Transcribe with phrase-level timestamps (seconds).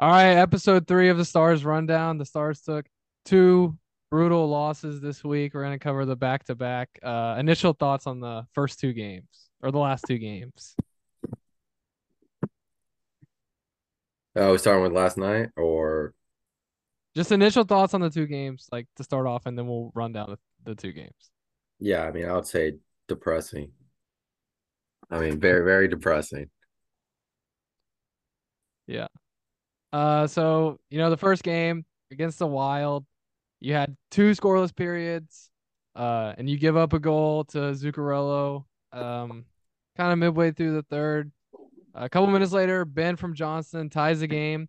[0.00, 2.16] All right, episode three of the Stars rundown.
[2.16, 2.86] The Stars took
[3.26, 3.76] two
[4.10, 5.52] brutal losses this week.
[5.52, 6.88] We're going to cover the back to back.
[7.04, 10.74] Initial thoughts on the first two games or the last two games.
[14.34, 16.14] Oh, we starting with last night or
[17.14, 20.12] Just initial thoughts on the two games, like to start off, and then we'll run
[20.12, 20.38] down the,
[20.70, 21.30] the two games.
[21.78, 22.72] yeah, I mean, I would say
[23.06, 23.72] depressing.
[25.10, 26.48] I mean, very, very depressing.
[28.86, 29.08] Yeah.
[29.92, 33.04] Uh, so you know the first game against the Wild,
[33.60, 35.50] you had two scoreless periods,
[35.96, 39.44] uh, and you give up a goal to Zuccarello, um,
[39.96, 41.32] kind of midway through the third.
[41.94, 44.68] A couple minutes later, Benn from Johnston ties the game,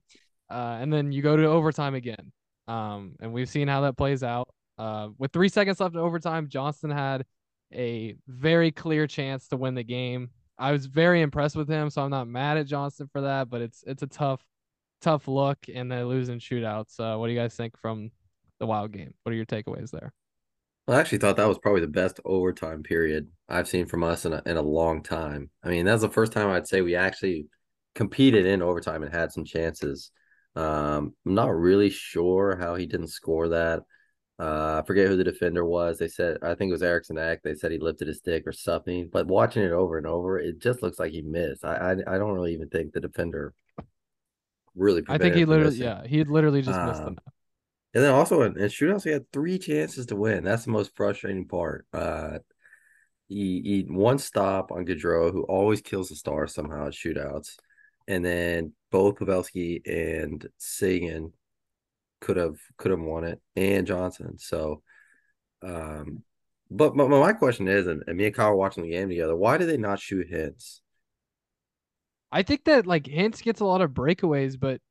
[0.49, 2.31] uh, and then you go to overtime again.
[2.67, 4.49] Um, and we've seen how that plays out.
[4.77, 7.25] Uh, with three seconds left in overtime, Johnston had
[7.73, 10.29] a very clear chance to win the game.
[10.57, 13.61] I was very impressed with him, so I'm not mad at Johnston for that, but
[13.61, 14.43] it's it's a tough
[15.01, 16.99] tough look and they lose in shootouts.
[16.99, 18.11] Uh, what do you guys think from
[18.59, 19.13] the Wild game?
[19.23, 20.13] What are your takeaways there?
[20.87, 24.33] I actually thought that was probably the best overtime period I've seen from us in
[24.33, 25.49] a, in a long time.
[25.63, 27.47] I mean, that's the first time I'd say we actually
[27.95, 30.11] competed in overtime and had some chances.
[30.55, 33.81] Um, I'm not really sure how he didn't score that.
[34.39, 35.99] Uh, I forget who the defender was.
[35.99, 37.43] They said I think it was Eriksson Ek.
[37.43, 39.07] They said he lifted his stick or something.
[39.11, 41.63] But watching it over and over, it just looks like he missed.
[41.63, 43.53] I I, I don't really even think the defender
[44.81, 45.03] really.
[45.07, 47.17] I think he literally, yeah, he literally just missed Um, them.
[47.93, 50.43] And then also in, in shootouts, he had three chances to win.
[50.43, 51.85] That's the most frustrating part.
[51.93, 52.39] Uh,
[53.27, 57.55] he, he one stop on Gaudreau, who always kills the star somehow at shootouts,
[58.07, 61.33] and then both Pavelski and Seguin
[62.19, 64.37] could have could have won it, and Johnston.
[64.37, 64.83] So,
[65.61, 66.23] um,
[66.69, 69.35] but, but my question is, and, and me and Kyle watching the game together.
[69.35, 70.81] Why did they not shoot hits?
[72.31, 74.81] I think that like Hintz gets a lot of breakaways, but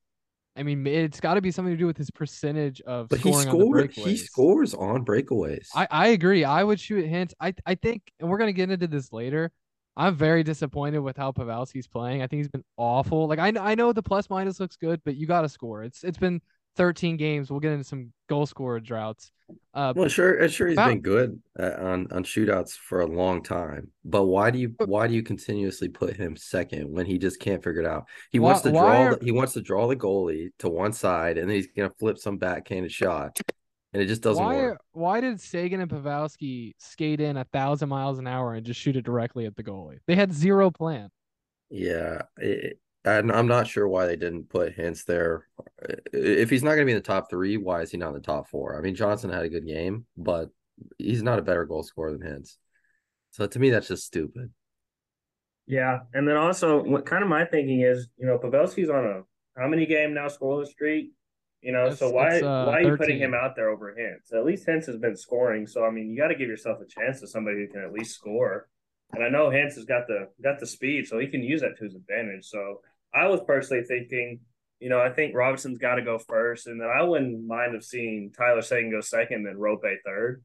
[0.57, 3.33] I mean, it's got to be something to do with his percentage of But he
[3.33, 3.91] scoring on the scored.
[3.93, 5.69] He scores on breakaways.
[5.75, 6.45] I, I agree.
[6.45, 7.33] I would shoot Hintz.
[7.41, 9.53] I I think, and we're gonna get into this later.
[9.97, 12.23] I'm very disappointed with how Pavelski's playing.
[12.23, 13.27] I think he's been awful.
[13.27, 15.83] Like I I know the plus minus looks good, but you got to score.
[15.83, 16.41] It's it's been
[16.77, 17.51] 13 games.
[17.51, 19.33] We'll get into some goal scorer droughts.
[19.75, 23.43] Uh, Well, sure, sure, he's About- been good uh, on on shootouts for a long
[23.43, 23.91] time.
[24.05, 27.63] But why do you why do you continuously put him second when he just can't
[27.63, 28.05] figure it out?
[28.31, 28.81] He Why- wants to draw.
[29.07, 31.93] are- the, he wants to draw the goalie to one side, and then he's gonna
[31.99, 33.41] flip some backhanded shot,
[33.93, 34.81] and it just doesn't why work.
[34.93, 38.95] why did Seguin and Pavelski skate in a thousand miles an hour and just shoot
[38.97, 39.99] it directly at the goalie?
[40.07, 41.11] They had zero plan.
[41.71, 45.47] Yeah, it, and I'm not sure why they didn't put Hintz there.
[46.13, 48.21] If he's not gonna be in the top three, why is he not in the
[48.21, 48.77] top four?
[48.77, 50.51] I mean, Johnston had a good game, but
[50.99, 52.57] he's not a better goal scorer than Hintz.
[53.31, 54.51] So to me, that's just stupid.
[55.67, 59.23] Yeah, and then also what kind of my thinking is, you know, Pavelski's on a
[59.61, 61.13] how many game now scoreless streak?
[61.63, 62.97] You know, so why uh, why are you 13.
[62.97, 64.37] putting him out there over Hintz?
[64.37, 66.87] At least Hintz has been scoring, so I mean, you got to give yourself a
[66.87, 68.69] chance to somebody who can at least score.
[69.13, 71.77] And I know Hintz has got the got the speed, so he can use that
[71.79, 72.47] to his advantage.
[72.47, 72.81] So
[73.13, 74.41] I was personally thinking,
[74.79, 77.85] you know, I think Robinson's got to go first, and then I wouldn't mind of
[77.85, 80.43] seeing Tyler Seguin go second, and Roope third.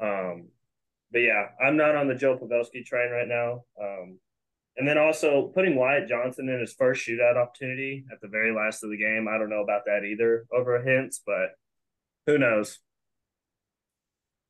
[0.00, 0.48] Um,
[1.12, 3.64] but yeah, I'm not on the Joe Pavelski train right now.
[3.80, 4.18] Um,
[4.76, 8.82] and then also putting Wyatt Johnston in his first shootout opportunity at the very last
[8.82, 9.26] of the game.
[9.28, 11.50] I don't know about that either over a Hintz, but
[12.26, 12.78] who knows?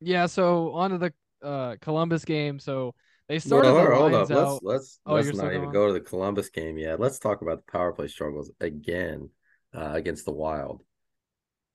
[0.01, 2.59] Yeah, so on to the uh Columbus game.
[2.59, 2.95] So
[3.31, 4.31] they started hold, the hold up.
[4.33, 4.37] out.
[4.37, 6.99] Let's let's Oh, let's not even go to the Columbus game yet.
[6.99, 9.31] Let's talk about the power play struggles again
[9.73, 10.83] uh, against the Wild.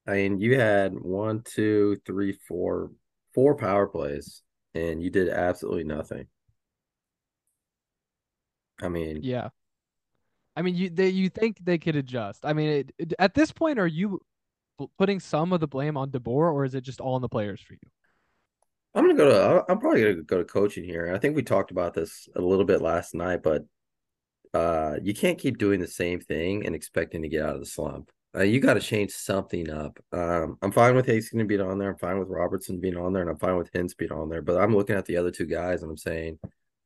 [0.06, 2.92] I mean, you had one, two, three, four,
[3.34, 6.28] four power plays, and you did absolutely nothing.
[8.82, 9.50] I mean, Yeah.
[10.58, 12.46] I mean, you they you think they could adjust.
[12.46, 14.20] I mean, it, it- at this point, are you
[14.98, 17.62] putting some of the blame on DeBoer, or is it just all on the players
[17.62, 17.90] for you?
[18.96, 19.66] I'm gonna go to.
[19.70, 21.14] I'm probably gonna go to coaching here.
[21.14, 23.64] I think we talked about this a little bit last night, but
[24.54, 27.66] uh, you can't keep doing the same thing and expecting to get out of the
[27.66, 28.10] slump.
[28.34, 30.00] Uh, you got to change something up.
[30.14, 31.92] Um, I'm fine with Haskin being on there.
[31.92, 34.42] I'm fine with Robertson being on there, and I'm fine with Hintz being on there.
[34.42, 36.40] But I'm looking at the other two guys, and I'm saying,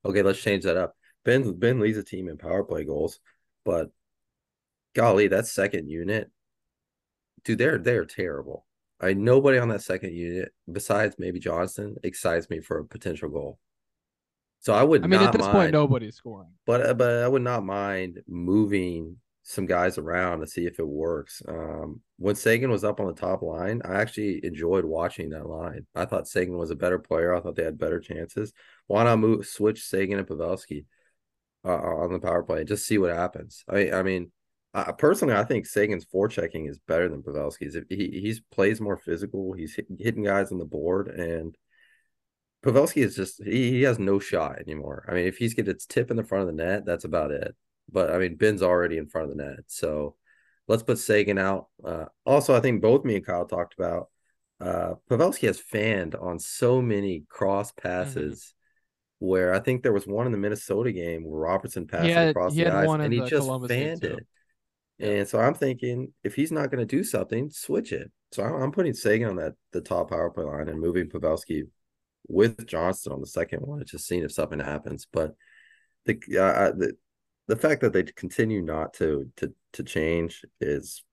[0.04, 0.96] okay, let's change that up.
[1.26, 3.20] Benn Benn leads a team in power play goals,
[3.66, 3.92] but
[4.96, 6.32] golly, that second unit,
[7.44, 8.66] dude, they're they're terrible.
[9.00, 13.60] I nobody on that second unit besides maybe Johnston excites me for a potential goal.
[14.60, 16.50] So I would I mean, not at this mind, point, nobody's scoring.
[16.66, 20.88] but uh, but I would not mind moving some guys around to see if it
[20.88, 21.42] works.
[21.48, 25.88] Um, when Seguin was up on the top line, I actually enjoyed watching that line.
[25.96, 27.34] I thought Seguin was a better player.
[27.34, 28.54] I thought they had better chances.
[28.88, 30.86] Why not move switch Seguin and Pavelski
[31.66, 33.64] uh, on the power play and just see what happens?
[33.68, 34.32] I I mean,
[34.74, 37.76] Uh, personally, I think Seguin's forechecking is better than Pavelski's.
[37.90, 39.54] He he's plays more physical.
[39.54, 41.58] He's hit, hitting guys on the board, and
[42.64, 45.06] Pavelski is just he, he has no shot anymore.
[45.10, 47.32] I mean, if he's get its tip in the front of the net, that's about
[47.32, 47.56] it.
[47.92, 50.16] But I mean, Benn's already in front of the net, so
[50.68, 51.70] let's put Seguin out.
[51.84, 54.10] Uh, also, I think both me and Kyle talked about
[54.62, 57.88] uh, Pavelski has fanned on so many cross mm-hmm.
[57.88, 58.40] passes.
[58.40, 58.56] Mm-hmm
[59.22, 62.56] where I think there was one in the Minnesota game where Robertson passed had, across
[62.56, 64.26] the ice and he just fanned it.
[65.00, 68.12] And so I'm thinking if he's not going to do something, switch it.
[68.32, 71.64] So I'm putting Seguin on that the top power play line and moving Pavelski
[72.28, 73.84] with Johnston on the second one.
[73.86, 75.08] Just seeing if something happens.
[75.12, 75.36] But
[76.06, 76.94] the uh, the
[77.48, 81.04] the fact that they continue not to to to change is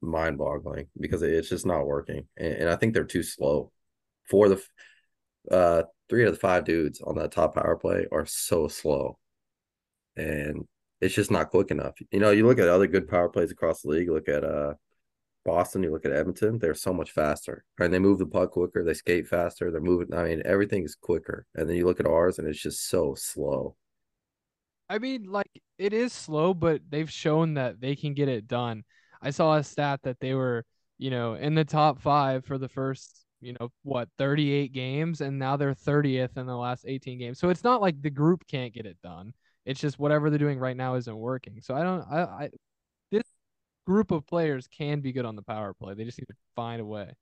[0.00, 2.26] mind boggling because it's just not working.
[2.36, 3.72] And, and, I think they're too slow
[4.28, 4.62] for the
[5.50, 9.18] uh three out of the five dudes on that top power play are so slow.
[10.16, 10.66] And
[11.00, 11.94] it's just not quick enough.
[12.10, 14.74] You know, you look at other good power plays across the league, look at uh
[15.44, 17.64] Boston, you look at Edmonton, they're so much faster.
[17.78, 20.12] And they move the puck quicker, they skate faster, they're moving.
[20.14, 21.46] I mean, everything is quicker.
[21.54, 23.76] And then you look at ours and it's just so slow.
[24.90, 28.84] I mean, like it is slow, but they've shown that they can get it done.
[29.22, 30.64] I saw a stat that they were,
[30.98, 35.38] you know, in the top five for the first, you know, what, 38 games, and
[35.38, 37.38] now they're 30th in the last 18 games.
[37.38, 39.32] So it's not like the group can't get it done.
[39.68, 41.60] It's just whatever they're doing right now isn't working.
[41.60, 42.50] So I don't I, I
[43.12, 43.22] this
[43.86, 45.92] group of players can be good on the power play.
[45.92, 47.12] They just need to find a way.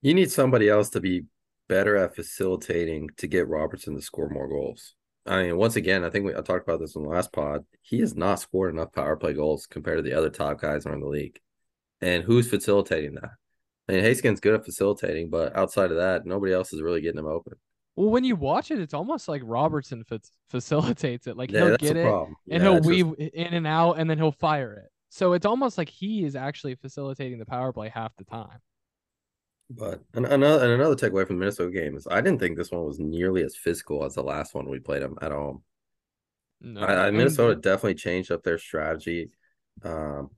[0.00, 1.24] You need somebody else to be
[1.68, 4.94] better at facilitating to get Robertson to score more goals.
[5.26, 7.64] I mean, once again, I think we I talked about this in the last pod.
[7.80, 11.00] He has not scored enough power play goals compared to the other top guys around
[11.00, 11.40] the league.
[12.00, 13.30] And who's facilitating that?
[13.88, 17.18] I mean, Heiskanen good at facilitating, but outside of that, nobody else is really getting
[17.18, 17.54] him open.
[17.96, 21.36] Well, when you watch it, it's almost like Robertson f- facilitates it.
[21.36, 23.34] Like yeah, he'll get it and yeah, he'll weave just...
[23.34, 24.90] in and out, and then he'll fire it.
[25.10, 28.60] So it's almost like he is actually facilitating the power play half the time.
[29.68, 32.84] But another and another takeaway from the Minnesota game is I didn't think this one
[32.84, 35.62] was nearly as physical as the last one we played them at home.
[36.60, 39.30] No, I, I, Minnesota definitely changed up their strategy.
[39.82, 40.30] Um,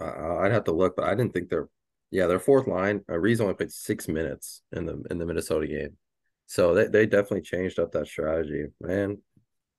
[0.00, 0.04] I,
[0.44, 1.68] I'd have to look, but I didn't think their
[2.10, 3.04] yeah their fourth line.
[3.08, 5.96] Uh, Reese only played six minutes in the in the Minnesota game.
[6.46, 8.66] So they, they definitely changed up that strategy.
[8.80, 9.18] Man,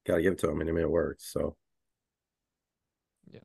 [0.05, 0.61] gotta give it to them.
[0.61, 1.21] And I mean it worked.
[1.21, 1.55] So
[3.31, 3.39] yeah.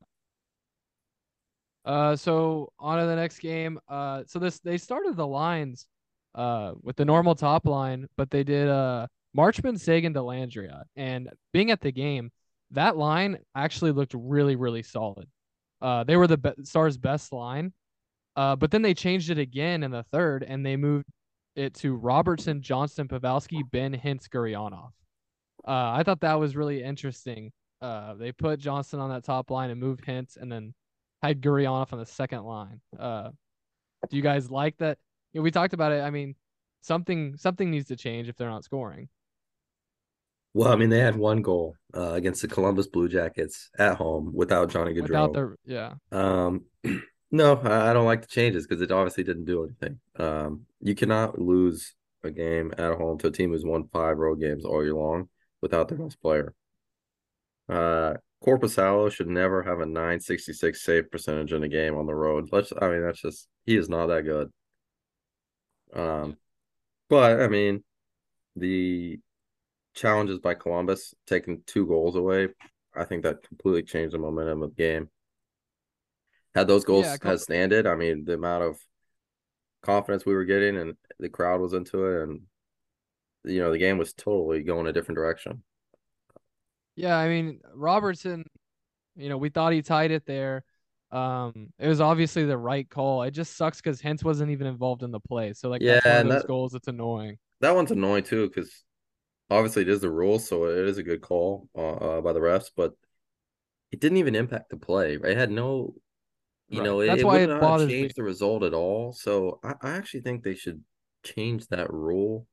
[1.85, 3.79] Uh so on to the next game.
[3.89, 5.87] Uh so this they started the lines
[6.35, 9.07] uh with the normal top line, but they did uh
[9.37, 10.83] Marchment Seguin Dellandrea.
[10.97, 12.31] And being at the game,
[12.73, 15.29] that line actually looked really, really solid.
[15.81, 17.73] Uh they were the be- Stars best line.
[18.37, 21.05] Uh, but then they changed it again in the third, and they moved
[21.61, 24.91] it to Robertson, Johnston, Pavelski, Benn Hintz, Gurianov.
[25.67, 27.53] Uh, I thought that was really interesting.
[27.83, 30.75] Uh, they put Johnston on that top line and moved Hintz, and then
[31.23, 32.81] had Gurianov on the second line.
[32.99, 33.31] Uh,
[34.09, 34.99] do you guys like that?
[35.33, 36.03] You know, we talked about it.
[36.03, 36.35] I mean,
[36.81, 39.09] something something needs to change if they're not scoring.
[40.53, 44.33] Well, I mean, they had one goal uh, against the Columbus Blue Jackets at home
[44.35, 45.03] without Johnny Gaudreau.
[45.03, 45.95] Without their, yeah.
[46.11, 46.65] Um,
[47.31, 50.01] no, I, don't like the changes because it obviously didn't do anything.
[50.17, 51.95] Um, you cannot lose
[52.25, 55.29] a game at home to a team who's won five road games all year long
[55.61, 56.55] without their best player.
[57.69, 62.49] Uh, Korpisalo should never have a 966 save percentage in a game on the road.
[62.51, 64.51] Let's, I mean, that's just he is not that good.
[65.93, 66.37] Um,
[67.09, 67.85] but I mean,
[68.57, 69.21] the
[69.95, 72.49] challenges by Columbus taking two goals away,
[72.95, 75.11] I think that completely changed the momentum of the game.
[76.55, 78.79] Had those goals yeah, had standed, I mean, the amount of
[79.83, 82.41] confidence we were getting and the crowd was into it and
[83.45, 85.63] you know, the game was totally going a different direction.
[86.97, 88.45] Yeah, I mean, Robertson,
[89.17, 90.65] you know, we thought he tied it there.
[91.11, 93.23] Um, it was obviously the right call.
[93.23, 95.53] It just sucks because Hintz wasn't even involved in the play.
[95.55, 96.75] So like, yeah, that's those that, goals.
[96.75, 97.39] It's annoying.
[97.61, 98.85] That one's annoying too because
[99.51, 102.41] obviously it is the rule, so it is a good call uh, uh, by the
[102.41, 102.93] refs, but
[103.91, 105.17] it didn't even impact the play.
[105.17, 105.33] Right?
[105.33, 105.95] It had no
[106.71, 106.85] you right.
[106.85, 109.13] know, That's it, why it would not change the result at all.
[109.13, 110.83] So I, I actually think they should
[111.25, 112.47] change that rule.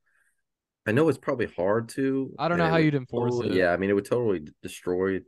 [0.88, 2.33] I know it's probably hard to.
[2.39, 3.59] I don't know how you'd enforce totally, it.
[3.59, 5.19] Yeah, I mean, it would totally destroy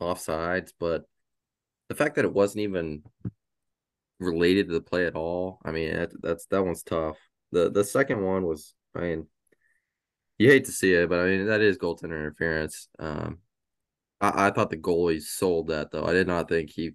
[0.00, 1.04] offsides, but
[1.88, 3.02] the fact that it wasn't even
[4.20, 7.16] related to the play at all, I mean, that, that's that one's tough.
[7.52, 9.26] The the second one was, I mean,
[10.38, 12.88] you hate to see it, but I mean that is goaltender interference.
[12.98, 13.38] Um,
[14.20, 16.04] I, I thought the goalie sold that though.
[16.04, 16.92] I did not think he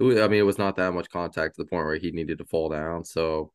[0.00, 2.44] I mean, it was not that much contact to the point where he needed to
[2.44, 3.04] fall down.
[3.04, 3.52] So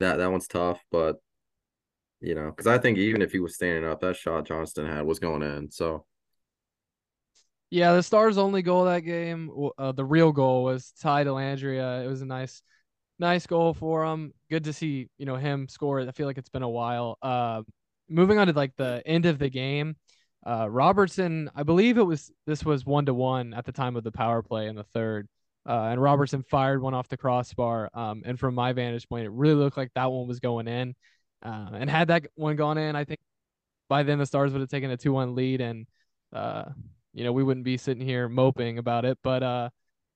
[0.00, 1.16] that that one's tough, but
[2.20, 5.04] you know, because I think even if he was standing up, that shot Johnston had
[5.04, 5.70] was going in.
[5.70, 6.06] So
[7.70, 12.04] Yeah, the Stars' only goal that game, uh, the real goal was Ty Dellandrea.
[12.04, 12.62] It was a nice,
[13.18, 14.34] nice goal for him.
[14.50, 16.00] Good to see, you know, him score.
[16.00, 17.18] I feel like it's been a while.
[17.22, 17.62] Uh,
[18.08, 19.96] moving on to like the end of the game,
[20.46, 24.04] uh, Robertson, I believe it was this was one to one at the time of
[24.04, 25.28] the power play in the third.
[25.66, 27.88] Uh, and Robertson fired one off the crossbar.
[27.94, 30.94] Um, and from my vantage point, it really looked like that one was going in.
[31.42, 33.20] Uh, and had that one gone in, I think
[33.92, 35.86] by then the Stars would have taken a two one lead, and
[36.32, 36.64] uh,
[37.12, 39.18] you know we wouldn't be sitting here moping about it.
[39.22, 39.68] But uh,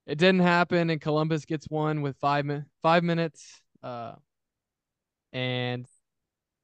[0.07, 4.15] it didn't happen, and Columbus gets one with five mi- five minutes, uh,
[5.35, 5.87] and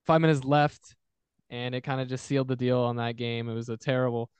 [0.06, 0.96] five minutes left,
[1.50, 3.46] and it kind of just sealed the deal on that game.
[3.46, 4.30] It was a terrible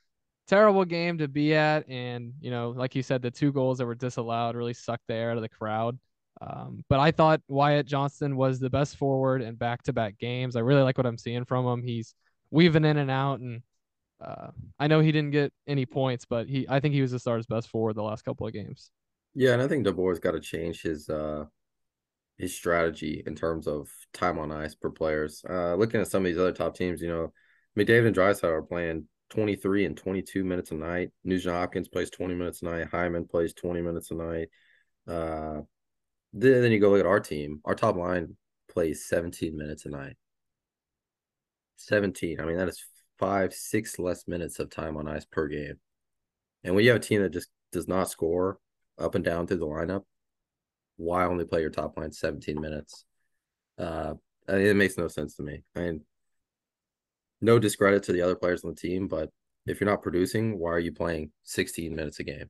[0.47, 1.87] terrible game to be at.
[1.89, 5.13] And, you know, like you said, the two goals that were disallowed really sucked the
[5.13, 5.97] air out of the crowd.
[6.41, 10.55] Um, but I thought Wyatt Johnston was the best forward in back to back games.
[10.55, 11.83] I really like what I'm seeing from him.
[11.83, 12.15] He's
[12.51, 13.39] weaving in and out.
[13.39, 13.61] And
[14.19, 14.47] uh,
[14.79, 17.45] I know he didn't get any points, but he I think he was the Stars'
[17.45, 18.89] best forward the last couple of games.
[19.35, 21.45] Yeah, and I think DeBoer's got to change his uh
[22.37, 25.43] his strategy in terms of time on ice per players.
[25.47, 27.31] Uh looking at some of these other top teams, you know,
[27.77, 31.09] McDavid and Draisaitl are playing 23 and 22 minutes a night.
[31.23, 32.87] Nugent Hopkins plays 20 minutes a night.
[32.91, 34.49] Hyman plays 20 minutes a night.
[35.07, 35.61] Uh,
[36.33, 37.59] then, then you go look at our team.
[37.65, 38.37] Our top line
[38.69, 40.15] plays 17 minutes a night.
[41.77, 42.39] 17.
[42.39, 42.85] I mean, that is
[43.17, 45.79] five, six less minutes of time on ice per game.
[46.63, 48.59] And when you have a team that just does not score
[48.99, 50.03] up and down through the lineup,
[50.97, 53.03] why only play your top line 17 minutes?
[53.79, 54.13] Uh,
[54.47, 55.63] I mean, it makes no sense to me.
[55.75, 56.01] I mean,
[57.43, 59.29] no discredit to the other players on the team, but
[59.65, 62.49] if you're not producing, why are you playing 16 minutes a game?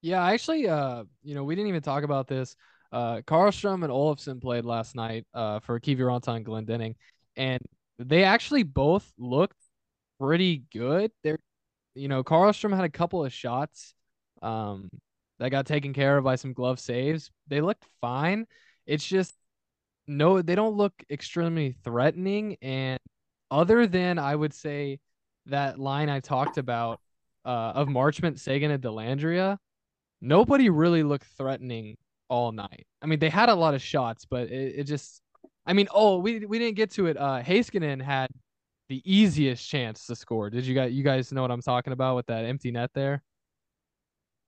[0.00, 2.56] Yeah, actually, uh, you know, we didn't even talk about this.
[2.92, 6.94] Uh, Karlstrom and Olofsson played last night uh, for Kiviranta and Glendening,
[7.36, 7.60] and
[7.98, 9.56] they actually both looked
[10.20, 11.10] pretty good.
[11.22, 11.38] They're,
[11.94, 13.94] you know, Karlstrom had a couple of shots
[14.40, 14.88] um,
[15.38, 17.30] that got taken care of by some glove saves.
[17.48, 18.46] They looked fine.
[18.86, 19.34] It's just
[20.06, 22.56] no, they don't look extremely threatening.
[22.62, 22.98] And
[23.50, 24.98] other than I would say
[25.46, 27.00] that line I talked about
[27.44, 29.58] uh, of Marchment, Seguin, and Dellandrea,
[30.20, 31.96] nobody really looked threatening
[32.28, 32.86] all night.
[33.02, 35.20] I mean, they had a lot of shots, but it, it just,
[35.66, 37.16] I mean, oh, we we didn't get to it.
[37.16, 38.30] Uh, Heiskanen had
[38.88, 40.50] the easiest chance to score.
[40.50, 43.22] Did you guys you guys know what I'm talking about with that empty net there?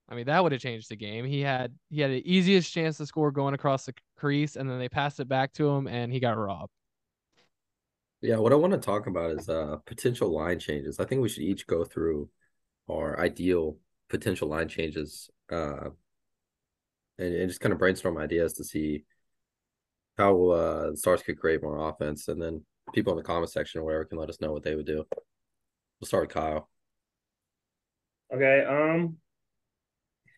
[0.08, 1.24] I mean, that would have changed the game.
[1.24, 4.78] He had he had the easiest chance to score going across the crease, and then
[4.78, 6.72] they passed it back to him, and he got robbed.
[8.20, 10.98] Yeah, what I want to talk about is uh potential line changes.
[10.98, 12.28] I think we should each go through
[12.90, 15.90] our ideal potential line changes uh
[17.18, 19.04] and, and just kind of brainstorm ideas to see
[20.16, 23.80] how uh the stars could create more offense and then people in the comment section
[23.80, 25.04] or whatever can let us know what they would do.
[26.00, 26.68] We'll start with Kyle.
[28.32, 29.18] Okay, um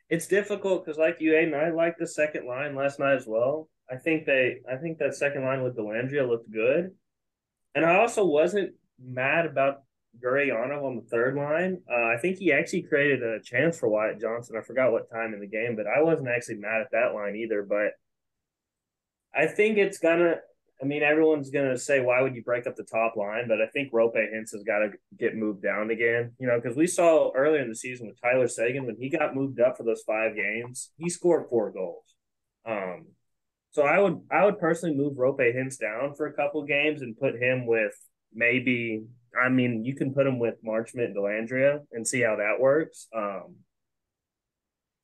[0.08, 3.68] it's difficult because, like you, Aiden, I like the second line last night as well.
[3.90, 6.90] I think they, I think that second line with Dellandrea looked good,
[7.75, 9.82] and I also wasn't mad about
[10.22, 11.82] Gurianov on the third line.
[11.90, 14.56] Uh, I think he actually created a chance for Wyatt Johnston.
[14.56, 17.36] I forgot what time in the game, but I wasn't actually mad at that line
[17.36, 17.62] either.
[17.62, 17.92] But
[19.34, 20.36] I think it's gonna
[20.80, 23.49] I mean, everyone's going to say, why would you break up the top line?
[23.49, 26.33] But I think Roope Hintz has got to get moved down again.
[26.38, 29.35] You know, because we saw earlier in the season with Tyler Seguin, when he got
[29.35, 32.04] moved up for those five games, he scored four goals.
[32.66, 33.06] Um,
[33.71, 37.18] so I would I would personally move Roope Hintz down for a couple games and
[37.18, 37.92] put him with
[38.35, 39.04] maybe
[39.38, 43.06] I mean you can put him with Marchment and Dellandrea and see how that works.
[43.14, 43.56] Um,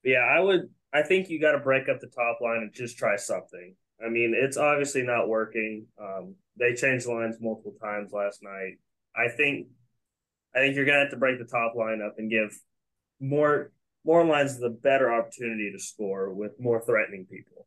[0.02, 2.98] yeah, I would I think you got to break up the top line and just
[2.98, 3.76] try something.
[4.04, 5.86] I mean, it's obviously not working.
[6.00, 8.78] Um, they changed lines multiple times last night.
[9.16, 9.68] I think,
[10.54, 12.58] I think you're gonna have to break the top line up and give
[13.20, 13.72] more
[14.04, 17.66] more lines the better opportunity to score with more threatening people.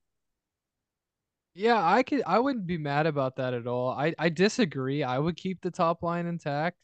[1.54, 2.22] Yeah, I could.
[2.27, 3.89] I wouldn't be mad about that at all.
[3.92, 5.04] I I disagree.
[5.04, 6.77] I would keep the top line intact.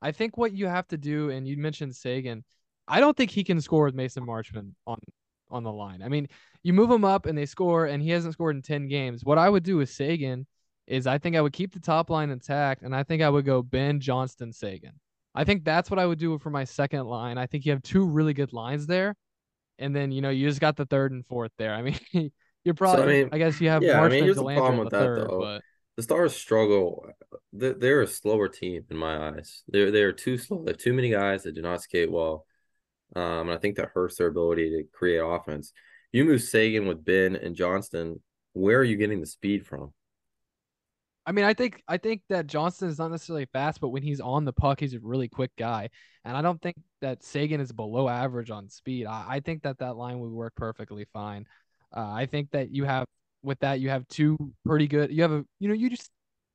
[0.00, 2.44] I think what you have to do, and you mentioned Seguin.
[2.88, 4.98] I don't think he can score with Mason Marchment on
[5.50, 6.02] on the line.
[6.02, 6.28] I mean,
[6.62, 9.24] you move him up and they score, and he hasn't scored in 10 games.
[9.24, 10.46] What I would do with Seguin
[10.86, 13.44] is I think I would keep the top line intact, and I think I would
[13.44, 14.92] go Benn Johnston Seguin.
[15.34, 17.38] I think that's what I would do for my second line.
[17.38, 19.16] I think you have two really good lines there,
[19.78, 21.74] and then you know you just got the third and fourth there.
[21.74, 21.82] I
[22.12, 22.30] mean,
[22.64, 23.02] you're probably.
[23.02, 23.82] So, I, mean, I guess you have.
[23.82, 25.40] Yeah, I mean, here's the problem with the that third, though.
[25.40, 25.62] But...
[25.96, 27.06] The Stars struggle.
[27.52, 29.62] They're a slower team in my eyes.
[29.68, 30.64] They're they're too slow.
[30.64, 32.46] They have too many guys that do not skate well.
[33.14, 35.72] Um, and I think that hurts their ability to create offense.
[36.12, 38.20] You move Seguin with Benn and Johnston.
[38.52, 39.92] Where are you getting the speed from?
[41.26, 44.20] I mean, I think I think that Johnston is not necessarily fast, but when he's
[44.20, 45.88] on the puck, he's a really quick guy,
[46.24, 49.06] and I don't think that Seguin is below average on speed.
[49.06, 51.46] I, I think that that line would work perfectly fine.
[51.96, 53.06] Uh, I think that you have
[53.42, 55.10] with that you have two pretty good.
[55.10, 56.10] You have a you know you just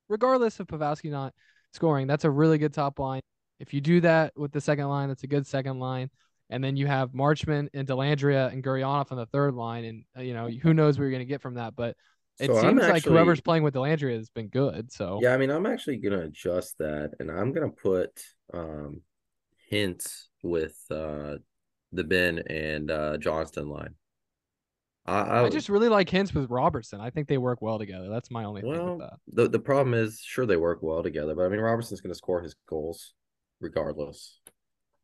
[0.08, 1.34] regardless of Pavelski not
[1.72, 3.22] scoring, that's a really good top line.
[3.58, 6.10] If you do that with the second line, that's a good second line.
[6.50, 10.22] And then you have Marchment and Dellandrea and Gurianov on the third line, and uh,
[10.22, 11.96] you know who knows where you're going to get from that, but
[12.40, 14.90] it So seems like whoever's playing with Dellandrea has been good.
[14.92, 18.10] So Yeah, I mean, I'm actually gonna adjust that, and I'm gonna put
[18.52, 19.02] um
[19.70, 21.36] Hintz with uh
[21.92, 23.94] the Benn and uh Johnston line.
[25.06, 27.00] I, I, I just really like Hintz with Robertson.
[27.00, 28.08] I think they work well together.
[28.08, 29.18] That's my only thing well, with that.
[29.28, 32.42] the the problem is, sure they work well together, but I mean, Robertson's gonna score
[32.42, 33.12] his goals
[33.60, 34.39] regardless.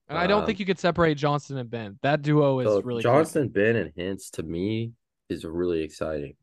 [0.09, 1.99] And I don't um, think you could separate Johnston and Benn.
[2.03, 4.93] That duo is So really Johnston, Benn, and Hintz to me
[5.29, 6.35] is really exciting.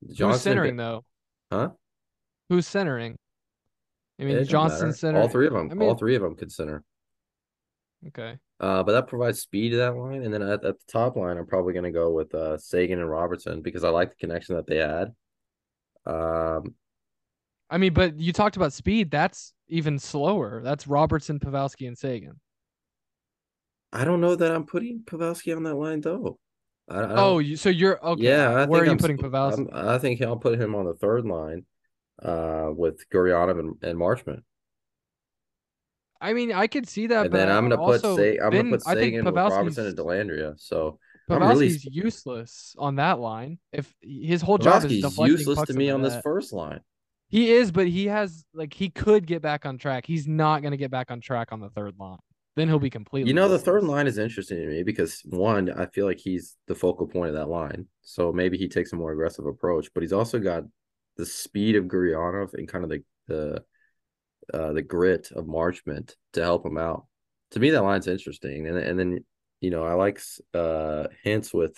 [0.00, 1.04] Who's centering Benn- though?
[1.52, 1.70] huh?
[2.48, 3.16] Who's centering?
[4.18, 4.96] I mean, Johnston matter.
[4.96, 5.20] center.
[5.20, 5.70] All three of them.
[5.70, 6.82] I mean- all three of them could center.
[8.08, 8.38] Okay.
[8.60, 11.36] Uh, but that provides speed to that line, and then at, at the top line,
[11.38, 14.56] I'm probably going to go with uh Seguin and Robertson because I like the connection
[14.56, 15.12] that they had.
[16.06, 16.74] Um,
[17.70, 19.10] I mean, but you talked about speed.
[19.10, 20.60] That's even slower.
[20.62, 22.38] That's Robertson, Pavelski, and Seguin.
[23.94, 26.38] I don't know that I'm putting Pavelski on that line though.
[26.88, 28.22] I, I don't- Oh, you, so you're okay.
[28.22, 28.50] yeah.
[28.50, 29.72] I where are you I'm putting Pavelski?
[29.72, 31.64] I'm- I think I'll put him on the third line,
[32.22, 34.42] uh, with Gurianov and, and Marchment.
[36.20, 38.82] I mean, I could see that, and but then I'm gonna put I'm gonna put
[38.82, 40.54] Seguin with Robertson and Dellandrea.
[40.58, 40.98] So
[41.28, 43.58] I'm really Pavelski's useless on that line.
[43.72, 46.80] If his whole job is Pavelski's deflecting useless pucks to me on this first line.
[47.28, 50.06] He is, but he has like he could get back on track.
[50.06, 52.18] He's not going to get back on track on the third line.
[52.56, 53.28] Then he'll be completely.
[53.28, 56.56] You know, the third line is interesting to me because one, I feel like he's
[56.68, 57.86] the focal point of that line.
[58.02, 60.62] So maybe he takes a more aggressive approach, but he's also got
[61.16, 63.64] the speed of Gurianov and kind of the the
[64.52, 67.06] uh, the grit of Marchment to help him out.
[67.52, 69.24] To me, that line's interesting, and and then
[69.60, 70.20] you know I like
[70.52, 71.76] uh Hintz with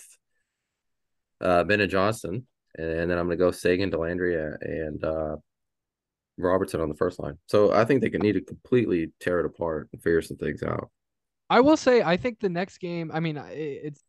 [1.41, 2.47] uh Bennett Johnston,
[2.77, 5.37] and then I'm gonna go Seguin, Dellandrea, and uh
[6.39, 7.39] Robertson on the first line.
[7.47, 10.63] So I think they could need to completely tear it apart and figure some things
[10.63, 10.91] out.
[11.49, 13.11] I will say, I think the next game.
[13.13, 14.03] I mean, it's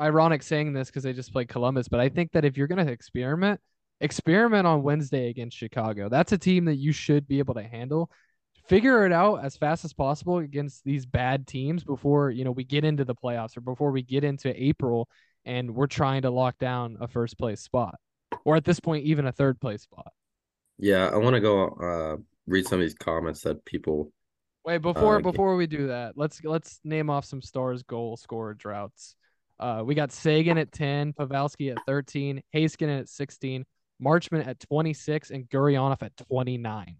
[0.00, 2.84] ironic saying this because they just played Columbus, but I think that if you're going
[2.84, 3.60] to experiment,
[4.00, 6.08] experiment on Wednesday against Chicago.
[6.08, 8.10] That's a team that you should be able to handle.
[8.68, 12.64] Figure it out as fast as possible against these bad teams before you know we
[12.64, 15.08] get into the playoffs or before we get into April
[15.46, 17.94] and we're trying to lock down a first place spot
[18.44, 20.12] or at this point even a third place spot.
[20.78, 24.12] Yeah, I want to go uh read some of these comments that people
[24.64, 28.54] Wait, before Uh, before we do that, let's let's name off some stars goal scorer
[28.54, 29.14] droughts.
[29.58, 33.64] Uh, we got Seguin at 10, Pavelski at 13, Haskin at 16,
[34.02, 36.96] Marchment at 26, and Gurianov at 29.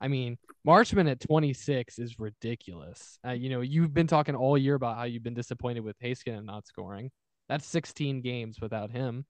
[0.00, 3.18] I mean, Marchment at 26 is ridiculous.
[3.26, 6.38] Uh, you know, you've been talking all year about how you've been disappointed with Haskin
[6.38, 7.10] and not scoring.
[7.48, 9.26] That's 16 games without him.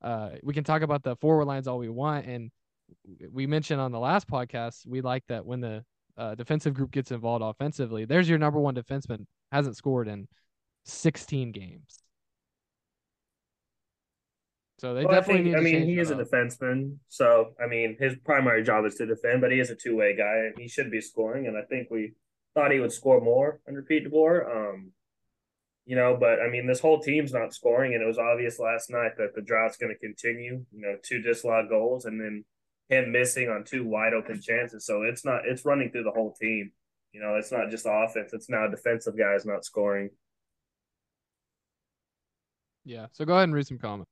[0.00, 2.50] Uh, we can talk about the forward lines all we want, and
[3.30, 5.84] we mentioned on the last podcast we like that when the
[6.16, 8.04] uh, defensive group gets involved offensively.
[8.04, 10.28] There's your number one defenseman hasn't scored in
[10.84, 12.02] 16 games.
[14.78, 15.76] So they Well, I definitely think, need.
[15.76, 19.40] I mean, he is a defenseman, so I mean, his primary job is to defend,
[19.40, 21.46] but he is a two way guy, and he should be scoring.
[21.46, 22.14] And I think we
[22.54, 24.50] thought he would score more under Pete DeBoer.
[24.50, 24.90] Um,
[25.86, 28.90] you know, but I mean, this whole team's not scoring, and it was obvious last
[28.90, 30.64] night that the drought's going to continue.
[30.72, 32.44] You know, two disallowed goals, and then
[32.88, 34.84] him missing on two wide open chances.
[34.86, 36.72] So it's not it's running through the whole team.
[37.12, 40.10] You know, it's not just offense; it's now defensive guys not scoring.
[42.84, 43.06] Yeah.
[43.12, 44.10] So go ahead and read some comments.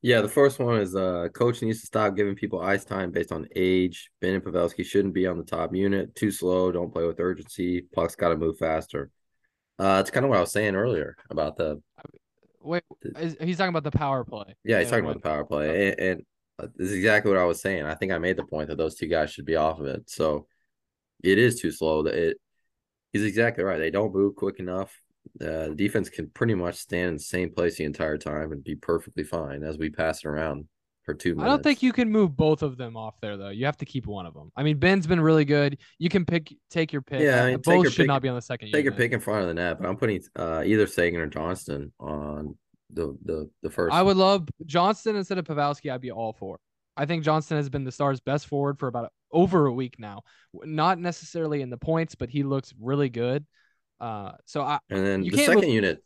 [0.00, 3.32] Yeah, the first one is uh coach needs to stop giving people ice time based
[3.32, 4.10] on age.
[4.20, 6.14] Benn and Pavelski shouldn't be on the top unit.
[6.14, 7.82] Too slow, don't play with urgency.
[7.92, 9.10] Puck's gotta move faster.
[9.78, 11.82] Uh it's kind of what I was saying earlier about the
[12.60, 14.54] Wait, is, he's talking about the power play.
[14.64, 15.88] yeah, he's and talking about the power play.
[15.88, 16.22] And, and
[16.76, 17.84] this is exactly what I was saying.
[17.84, 20.10] I think I made the point that those two guys should be off of it.
[20.10, 20.46] So
[21.22, 22.02] it is too slow.
[22.02, 22.36] That it
[23.12, 23.78] he's exactly right.
[23.78, 24.92] They don't move quick enough.
[25.40, 28.64] Uh, the defense can pretty much stand in the same place the entire time and
[28.64, 30.66] be perfectly fine as we pass it around
[31.04, 31.44] for two minutes.
[31.44, 33.50] I don't think you can move both of them off there though.
[33.50, 34.50] You have to keep one of them.
[34.56, 35.78] I mean, Benn's been really good.
[35.98, 37.20] You can pick, take your pick.
[37.20, 38.72] Yeah, I Uh, mean, both should pick- not be on the second.
[38.72, 41.26] take your pick in front of the net, but I'm putting uh, either Seguin or
[41.26, 42.56] Johnston on
[42.92, 43.94] the the the first.
[43.94, 45.92] I would love Johnston instead of Pavelski.
[45.92, 46.58] I'd be all for.
[46.96, 50.22] I think Johnston has been the Stars' best forward for about over a week now.
[50.54, 53.46] Not necessarily in the points, but he looks really good.
[54.00, 56.04] Uh, so I and then the second move- unit.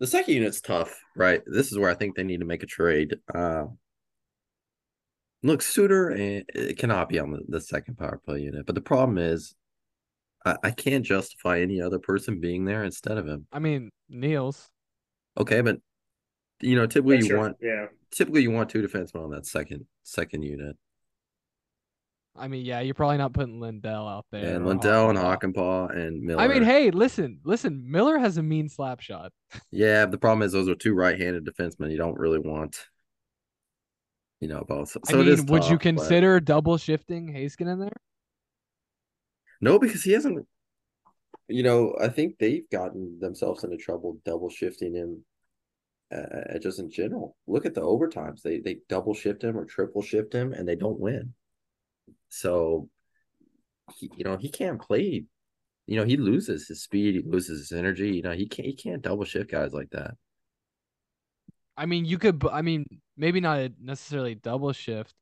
[0.00, 1.40] The second unit's tough, right?
[1.46, 3.16] This is where I think they need to make a trade.
[3.32, 3.66] Uh,
[5.44, 8.80] Look, Suter and it cannot be on the, the second power play unit, but the
[8.80, 9.54] problem is,
[10.44, 13.46] I, I can't justify any other person being there instead of him.
[13.52, 14.70] I mean, Niels.
[15.36, 15.80] Okay, but
[16.60, 17.86] you know, typically That's you your- want yeah.
[18.10, 20.76] typically you want two defensemen on that second second unit,
[22.36, 24.56] I mean, yeah, you're probably not putting Lindell out there.
[24.56, 25.54] and Lindell and Hakanpää.
[25.54, 26.40] Hakanpää and Miller.
[26.42, 27.84] I mean, hey, listen, listen.
[27.88, 29.32] Miller has a mean slap shot.
[29.70, 31.90] yeah, the problem is those are two right-handed defensemen.
[31.92, 32.88] You don't really want,
[34.40, 34.90] you know, both.
[34.90, 37.96] So I mean, would you tough, but- consider double shifting Haskin in there?
[39.60, 40.46] No, because he hasn't.
[41.46, 45.24] You know, I think they've gotten themselves into trouble double shifting him.
[46.12, 48.42] Uh, just in general, look at the overtimes.
[48.42, 51.34] They they double shift him or triple shift him, and they don't win.
[52.28, 52.88] So,
[53.96, 55.24] he, you know, he can't play.
[55.86, 57.14] You know, he loses his speed.
[57.14, 58.10] He loses his energy.
[58.10, 60.12] You know, he can't he can't double shift guys like that.
[61.76, 62.44] I mean, you could.
[62.50, 62.86] I mean,
[63.16, 65.14] maybe not necessarily double shift.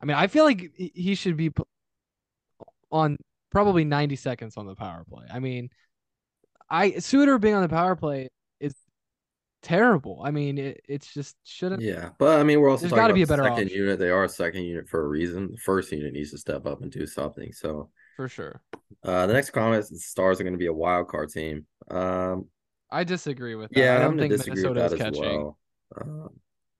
[0.00, 1.50] I mean, I feel like he- should be
[2.90, 3.16] on
[3.50, 5.26] probably 90 seconds on the power play.
[5.30, 5.70] I mean,
[6.68, 8.28] I Suter being on the power play
[9.62, 10.22] terrible.
[10.24, 11.82] I mean, it, it's just shouldn't.
[11.82, 13.78] Yeah, but I mean, we're also There's talking gotta be a better second option.
[13.78, 13.98] unit.
[13.98, 15.50] They are a second unit for a reason.
[15.52, 17.52] The first unit needs to step up and do something.
[17.52, 18.60] So, For sure.
[19.04, 21.66] uh, the next comment is the Stars are going to be a wild card team.
[21.90, 22.46] Um,
[22.90, 23.78] I disagree with that.
[23.80, 25.22] Yeah, I I'm don't gonna think Minnesota that is catching.
[25.22, 25.58] well.
[26.00, 26.28] Um,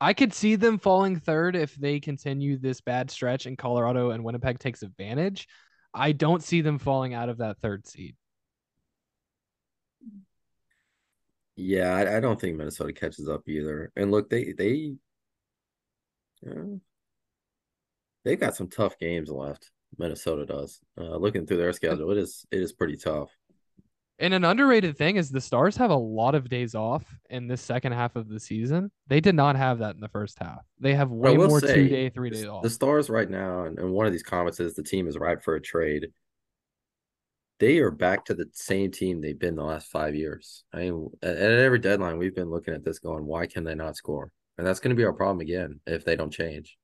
[0.01, 4.25] I could see them falling third if they continue this bad stretch and Colorado and
[4.25, 5.47] Winnipeg takes advantage.
[5.93, 8.17] I don't see them falling out of that third seed.
[11.61, 13.93] Yeah, I, I don't think Minnesota catches up either.
[13.97, 14.95] And look, they they
[16.49, 16.79] uh,
[18.25, 19.71] they've got some tough games left.
[19.99, 20.81] Minnesota does.
[20.99, 23.31] Uh, looking through their schedule, it is it is pretty tough.
[24.19, 27.63] And an underrated thing is the Stars have a lot of days off in this
[27.63, 28.91] second half of the season.
[29.07, 30.61] They did not have that in the first half.
[30.79, 32.63] They have way more say, two day, three day off.
[32.63, 35.43] The Stars right now, and, and one of these comments is the team is ripe
[35.43, 36.09] for a trade.
[37.61, 40.65] They are back to the same team they've been the last five years.
[40.73, 43.75] I mean, at, at every deadline, we've been looking at this going, why can they
[43.75, 44.33] not score?
[44.59, 46.77] And that's going to be our problem again if they don't change.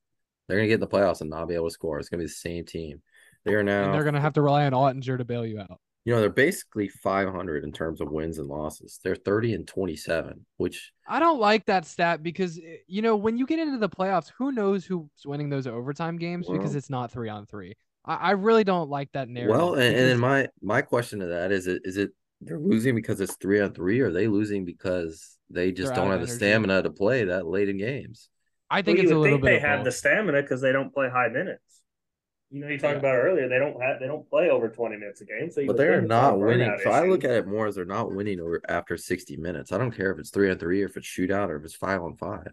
[0.46, 1.98] They're going to get in the playoffs and not be able to score.
[1.98, 3.02] It's going to be the same team.
[3.44, 5.78] They are now, and they're gonna have to rely on Oettinger to bail you out.
[6.04, 8.98] you know, they're basically 500 in terms of wins and losses.
[9.04, 13.38] They're 30 and 27, which I don't like that stat because eh, you know when
[13.38, 17.12] you get into the playoffs, who knows who's winning those overtime games because it's not
[17.12, 17.76] three on three.
[18.06, 19.58] I, I really don't like that narrative.
[19.58, 22.94] Well, and, and then my my question to that is it is it they're losing
[22.94, 26.20] because it's three on three, or are they losing because they just They're don't have
[26.22, 28.28] of the stamina to play that late in games?
[28.70, 30.42] I think well, it's you a would little think bit they of have the stamina
[30.42, 31.82] because they don't play high minutes.
[32.50, 32.98] You know, you talked Yeah.
[32.98, 33.48] about earlier.
[33.48, 35.50] They don't have they don't play over twenty minutes a game.
[35.50, 36.72] So, But they are not winning.
[36.82, 39.72] So I look at it more as they're not winning over after sixty minutes.
[39.72, 41.74] I don't care if it's three on three, or if it's shootout, or if it's
[41.74, 42.52] five on five.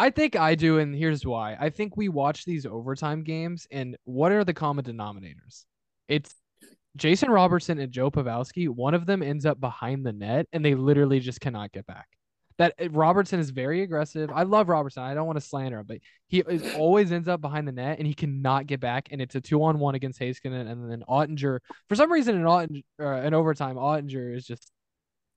[0.00, 1.58] I think I do, and here's why.
[1.60, 5.66] I think we watch these overtime games, and what are the common denominators?
[6.08, 6.34] It's
[6.96, 8.70] Jason Robertson and Joe Pavelski.
[8.70, 12.06] One of them ends up behind the net, and they literally just cannot get back.
[12.56, 14.30] That Robertson is very aggressive.
[14.34, 15.02] I love Robertson.
[15.02, 17.98] I don't want to slander him, but he is always ends up behind the net,
[17.98, 19.08] and he cannot get back.
[19.10, 21.58] And it's a two on one against Heiskanen, and then Oettinger.
[21.90, 24.72] For some reason, in Oettinger, uh, in overtime, Oettinger is just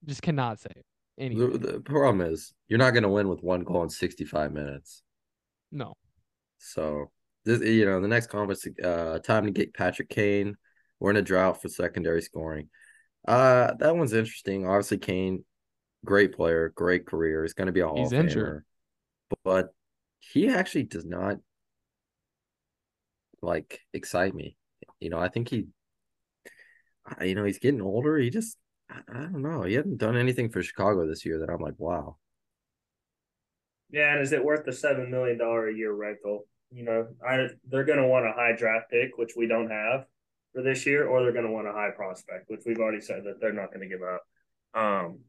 [0.05, 0.83] just cannot save
[1.17, 4.51] The, the problem is you're not going to win with one goal in sixty five
[4.51, 5.03] minutes.
[5.71, 5.93] No.
[6.57, 7.11] So
[7.45, 10.55] this, you know, the next conference, uh, time to get Patrick Kane.
[10.99, 12.69] We're in a drought for secondary scoring.
[13.27, 14.65] Uh, that one's interesting.
[14.65, 15.43] Obviously, Kane,
[16.05, 17.43] great player, great career.
[17.43, 18.63] He's going to be a Hall He's of injured.
[19.29, 19.73] Famer, but
[20.19, 21.37] he actually does not
[23.41, 24.55] like excite me.
[24.99, 25.67] You know, I think he,
[27.21, 28.17] you know, he's getting older.
[28.17, 28.57] He just,
[28.93, 29.63] I, don't know.
[29.63, 32.17] He hasn't done anything for Chicago this year that I'm like, wow.
[33.91, 36.47] Yeah, and is it worth the seven million dollar a year rental?
[36.71, 40.05] You know, I they're going to want a high draft pick, which we don't have
[40.53, 43.23] for this year, or they're going to want a high prospect, which we've already said
[43.25, 44.23] that they're not going to give up.
[44.73, 45.19] Um,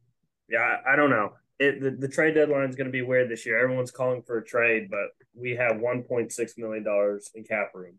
[0.48, 1.33] yeah, I, I don't know.
[1.59, 3.62] It the, the trade deadline is going to be weird this year.
[3.62, 7.72] Everyone's calling for a trade, but we have one point six million dollars in cap
[7.74, 7.96] room.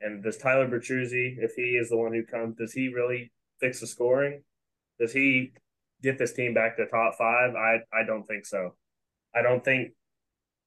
[0.00, 3.80] And does Tyler Bertuzzi, if he is the one who comes, does he really fix
[3.80, 4.42] the scoring?
[5.00, 5.52] Does he
[6.02, 7.54] get this team back to top five?
[7.54, 8.74] I I don't think so.
[9.34, 9.92] I don't think.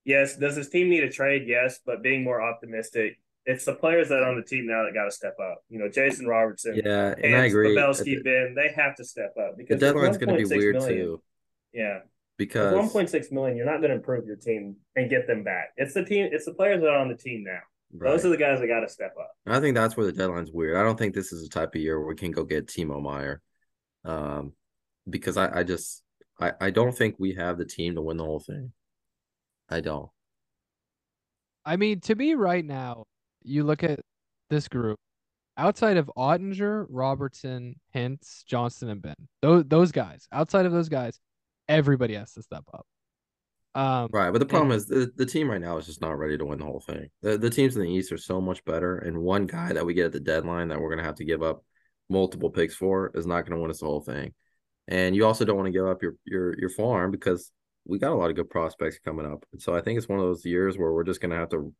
[0.05, 1.43] Yes, does this team need a trade?
[1.47, 4.93] Yes, but being more optimistic, it's the players that are on the team now that
[4.93, 5.63] got to step up.
[5.69, 7.75] You know, Jason Robertson, Yeah, and I agree.
[7.75, 10.75] Pavelski, The, Benn, they have to step up because with deadline's going to be weird
[10.75, 11.21] million- too
[11.73, 11.99] Yeah,
[12.37, 15.43] because one point six million, you're not going to improve your team and get them
[15.43, 15.69] back.
[15.77, 16.29] It's the team.
[16.31, 17.59] It's the players that are on the team now.
[17.95, 19.31] Those are the guys that got to step up.
[19.45, 20.77] I think that's where the deadline's weird.
[20.77, 23.01] I don't think this is the type of year where we can go get Timo
[23.01, 23.39] Meier.
[24.05, 24.53] Um,
[25.09, 26.03] because I, I just
[26.39, 28.71] I, I don't think we have the team to win the whole thing.
[29.69, 30.09] I don't.
[31.65, 33.05] I mean, to me right now,
[33.43, 33.99] you look at
[34.49, 34.99] this group
[35.57, 39.15] outside of Oettinger, Robertson, Hintz, Johnston, and Benn.
[39.41, 40.27] Those those guys.
[40.31, 41.19] Outside of those guys,
[41.69, 42.85] everybody has to step up.
[43.75, 46.17] Um, Right, but the problem and- is the, the team right now is just not
[46.19, 47.09] ready to win the whole thing.
[47.21, 49.93] The the teams in the East are so much better, and one guy that we
[49.93, 51.63] get at the deadline that we're gonna have to give up
[52.09, 54.33] multiple picks for is not gonna win us the whole thing.
[54.87, 57.51] And you also don't want to give up your your your farm because
[57.85, 59.45] we got a lot of good prospects coming up.
[59.51, 61.73] And so I think it's one of those years where we're just gonna have to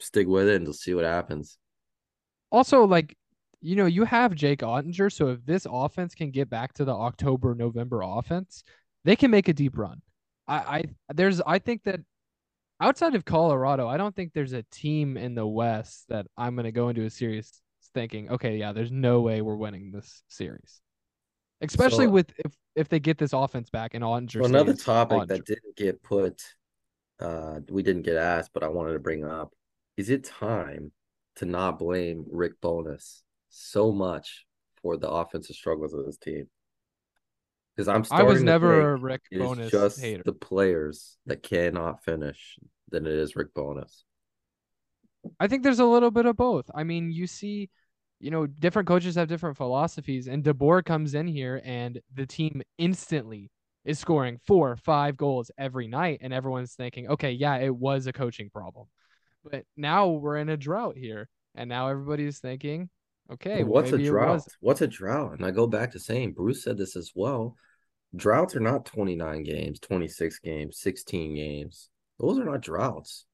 [0.00, 1.58] stick with it and just see what happens.
[2.50, 3.16] also like
[3.60, 6.94] you know you have Jake Oettinger, so if this offense can get back to the
[6.94, 8.62] October November offense,
[9.04, 10.02] they can make a deep run.
[10.46, 10.56] I,
[11.08, 12.00] I there's I think that
[12.80, 16.72] outside of Colorado, I don't think there's a team in the West that I'm gonna
[16.72, 17.60] go into a series
[17.94, 20.80] thinking, okay, yeah, there's no way we're winning this series.
[21.60, 24.40] Especially So- with if if they get this offense back and Oettinger.
[24.40, 26.42] Well, another topic that didn't get put,
[27.20, 29.54] uh, we didn't get asked, but I wanted to bring up:
[29.96, 30.92] Is it time
[31.36, 34.44] to not blame Rick Bowness so much
[34.82, 36.48] for the offensive struggles of this team?
[37.76, 40.22] Because I'm I starting was to never a Rick Bowness just hater.
[40.24, 42.58] the players that cannot finish
[42.90, 44.04] than it is Rick Bowness.
[45.40, 46.70] I think there's a little bit of both.
[46.74, 47.70] I mean, you see,
[48.24, 52.62] you know, different coaches have different philosophies, and DeBoer comes in here, and the team
[52.78, 53.50] instantly
[53.84, 58.14] is scoring four, five goals every night, and everyone's thinking, okay, yeah, it was a
[58.14, 58.86] coaching problem,
[59.44, 62.88] but now we're in a drought here, and now everybody's thinking,
[63.30, 64.42] okay, what's a drought?
[64.60, 65.34] What's a drought?
[65.34, 67.56] And I go back to saying Bruce said this as well.
[68.16, 71.90] Droughts are not 29 games, 26 games, 16 games.
[72.18, 73.26] Those are not droughts.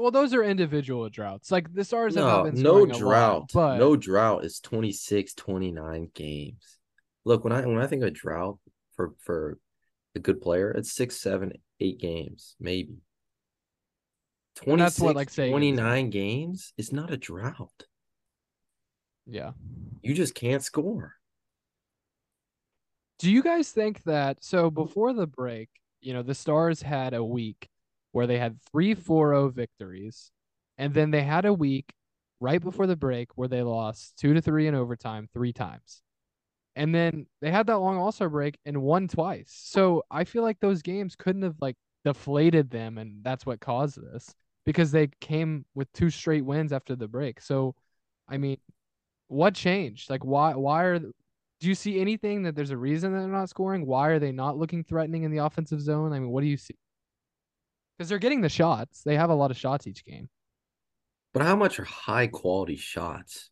[0.00, 1.50] Well, those are individual droughts.
[1.50, 3.50] Like the Stars have No, been no a lot, drought.
[3.52, 6.78] but No drought is 26, 29 games.
[7.24, 8.58] Look, when I when I think of a drought
[8.96, 9.58] for for
[10.14, 12.96] a good player, it's six, seven, eight games, maybe.
[14.56, 15.52] And 26, that's what, like, Seguin is.
[15.52, 17.84] 29 games is not a drought.
[19.26, 19.52] yeah.
[20.02, 21.14] You just can't score.
[23.18, 25.68] Do you guys think that so before the break,
[26.00, 27.68] you know, the Stars had a week
[28.12, 30.30] where they had three 4-0 victories,
[30.78, 31.92] and then they had a week
[32.40, 36.02] right before the break where they lost two to three in overtime three times.
[36.76, 39.52] And then they had that long all-star break and won twice.
[39.52, 44.00] So I feel like those games couldn't have like deflated them, and that's what caused
[44.00, 47.40] this because they came with two straight wins after the break.
[47.40, 47.74] So
[48.28, 48.58] I mean,
[49.28, 50.10] what changed?
[50.10, 53.50] Like why why are do you see anything that there's a reason that they're not
[53.50, 53.86] scoring?
[53.86, 56.12] Why are they not looking threatening in the offensive zone?
[56.12, 56.76] I mean, what do you see?
[58.00, 59.02] Because they're getting the shots.
[59.02, 60.30] They have a lot of shots each game.
[61.34, 63.50] But how much are high quality shots?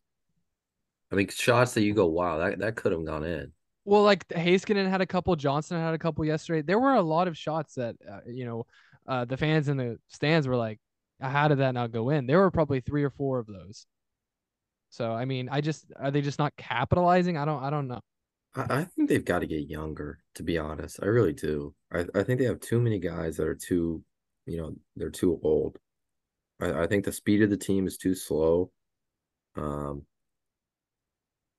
[1.11, 3.51] I mean, shots that you go, wow, that, that could have gone in.
[3.85, 6.63] Well, like Heiskanen had a couple, Johnston had a couple yesterday.
[6.63, 8.65] There were a lot of shots that uh, you know,
[9.07, 10.79] uh, the fans in the stands were like,
[11.21, 13.85] "How did that not go in?" There were probably three or four of those.
[14.89, 17.37] So I mean, I just are they just not capitalizing?
[17.37, 18.01] I don't I don't know.
[18.55, 20.99] I, I think they've got to get younger, to be honest.
[21.03, 21.75] I really do.
[21.91, 24.03] I, I think they have too many guys that are too,
[24.49, 25.77] you know, they're too old.
[26.61, 28.71] I, I think the speed of the team is too slow.
[29.55, 30.05] Um,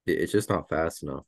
[0.07, 1.24] it- it's just not fast enough,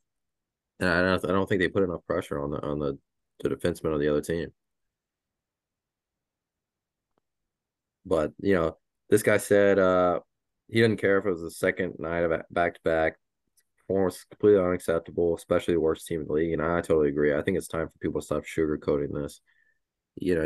[0.81, 2.99] and I don't, I don't think they put enough pressure on the on the
[3.41, 4.53] the defenseman of the other team.
[8.05, 8.79] But you know,
[9.11, 10.21] this guy said uh
[10.69, 13.17] he didn't care if it was the second night of back to back.
[13.79, 16.53] Performance completely unacceptable, especially the worst team in the league.
[16.53, 17.35] And I totally agree.
[17.35, 19.41] I think it's time for people to stop sugarcoating this.
[20.17, 20.45] You know,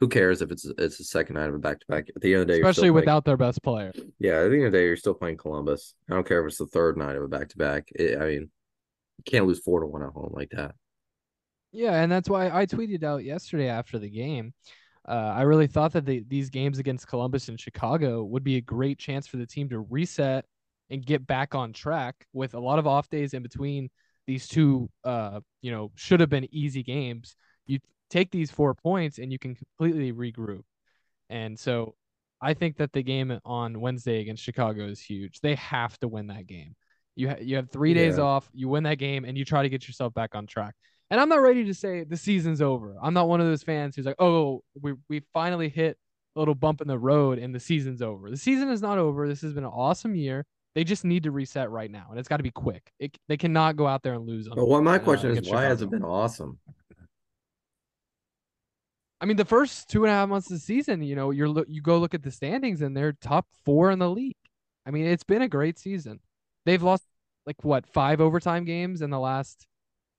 [0.00, 2.08] who cares if it's it's the second night of a back to back?
[2.14, 3.92] At the end of the day, Especially still playing- without their best player.
[4.18, 5.94] yeah, at the end of the day, you're still playing Columbus.
[6.10, 7.88] I don't care if it's the third night of a back to back.
[7.98, 8.50] I mean,
[9.18, 10.74] you can't lose four to one at home like that.
[11.72, 14.54] Yeah, and that's why I tweeted out yesterday after the game.
[15.08, 18.60] Uh, I really thought that the, these games against Columbus and Chicago would be a
[18.60, 20.46] great chance for the team to reset
[20.90, 23.88] and get back on track with a lot of off days in between
[24.26, 27.36] these two, uh, you know, should have been easy games.
[27.66, 27.78] You
[28.10, 30.62] take these four points and you can completely regroup.
[31.30, 31.94] And so
[32.40, 35.40] I think that the game on Wednesday against Chicago is huge.
[35.40, 36.76] They have to win that game.
[37.16, 38.24] You ha- you have three days Yeah.
[38.24, 38.48] off.
[38.52, 40.74] You win that game and you try to get yourself back on track.
[41.10, 42.96] And I'm not ready to say the season's over.
[43.02, 45.96] I'm not one of those fans who's like, oh, we we finally hit
[46.34, 48.28] a little bump in the road and the season's over.
[48.30, 49.26] The season is not over.
[49.26, 50.44] This has been an awesome year.
[50.74, 52.92] They just need to reset right now, and it's got to be quick.
[53.00, 54.46] It, they cannot go out there and lose.
[54.46, 55.96] On, But what my uh, question is, against why has Chicago.
[55.96, 56.58] it been awesome?
[59.20, 61.64] I mean, the first two and a half months of the season, you know, you're
[61.68, 64.36] you go look at the standings and they're top four in the league.
[64.84, 66.20] I mean, it's been a great season.
[66.64, 67.04] They've lost
[67.46, 69.66] like what five overtime games in the last,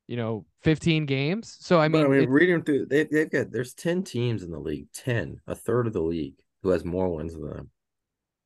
[0.07, 1.57] you know, fifteen games.
[1.59, 4.59] So I But mean, it- reading through, they, they've got there's ten teams in the
[4.59, 7.69] league, ten, a third of the league who has more wins than them.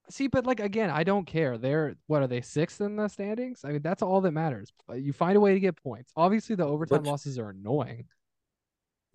[0.10, 1.58] See, but like again, I don't care.
[1.58, 3.62] They're what are they sixth in the standings?
[3.64, 4.74] I mean, that's all that matters.
[4.94, 6.12] You find a way to get points.
[6.18, 8.06] Obviously, the overtime losses are annoying.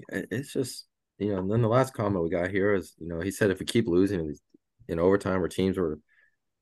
[0.08, 0.86] It's just
[1.18, 1.38] you know.
[1.38, 3.66] And then the last comment we got here is you know he said if we
[3.66, 4.34] keep losing
[4.88, 5.98] in, overtime or teams were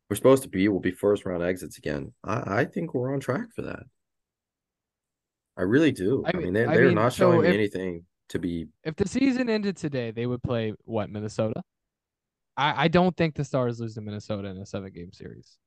[0.08, 2.12] we're supposed to be we'll be first round exits again.
[2.24, 3.84] I, I think we're on track for that.
[5.56, 6.24] I really do.
[6.26, 8.38] I I mean- mean, they, I they're mean, not so showing me if- anything to
[8.38, 8.66] be.
[8.84, 11.62] If the season ended today, they would play what Minnesota.
[12.56, 15.58] I I don't think the Stars lose to Minnesota in a seven game series.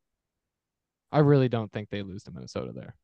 [1.12, 2.96] I really don't think they lose to Minnesota there.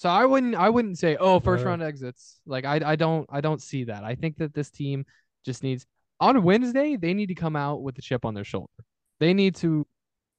[0.00, 2.40] So I wouldn't I wouldn't say oh first round exits.
[2.46, 4.02] Like I I don't I don't see that.
[4.02, 5.04] I think that this team
[5.44, 5.84] just needs
[6.20, 8.72] on Wednesday they need to come out with a chip on their shoulder.
[9.18, 9.86] They need to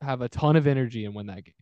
[0.02, 1.54] have a ton of energy and win that game.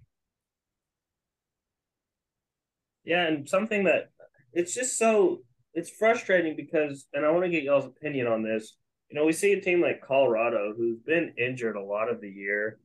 [3.04, 4.12] Yeah, and something that
[4.54, 5.40] it's just so
[5.74, 8.78] it's frustrating because, and I want to get y'all's opinion on this.
[9.10, 12.30] You know, we see a team like Colorado who's been injured a lot of the
[12.30, 12.80] year.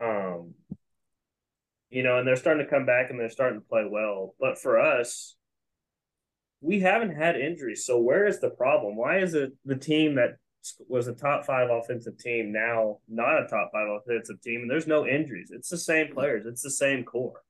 [0.00, 0.54] Um,
[1.96, 4.34] you know, and they're starting to come back and they're starting to play well.
[4.38, 5.34] But for us,
[6.60, 7.86] we haven't had injuries.
[7.86, 8.96] So where is the problem?
[8.96, 10.36] Why is it the team that
[10.88, 14.60] was a top five offensive team now not a top five offensive team?
[14.60, 15.50] And there's no injuries.
[15.52, 16.44] It's the same players.
[16.44, 17.40] It's the same core.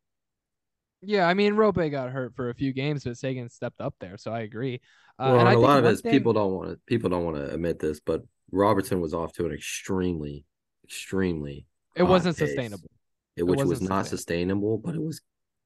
[1.03, 4.17] Yeah, I mean Roope got hurt for a few games, but Seguin stepped up there,
[4.17, 4.81] so I agree.
[5.19, 6.53] Uh, well, and and I a think lot of one it is thing- people don't
[6.55, 10.45] want to people don't want to admit this, but Robertson was off to an extremely,
[10.85, 12.49] extremely It wasn't pace.
[12.49, 12.91] sustainable.
[13.37, 15.21] It, which was wasn't sustainable, but it was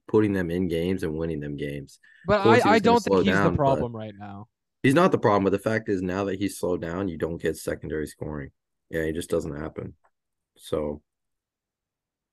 [0.08, 2.00] putting them in games and winning them games.
[2.26, 4.48] But I, I don't think he's down, the problem right now.
[4.82, 7.40] He's not the problem, but the fact is now that he's slowed down, you don't
[7.40, 8.50] get secondary scoring.
[8.90, 9.94] Yeah, it just doesn't happen.
[10.56, 11.00] So,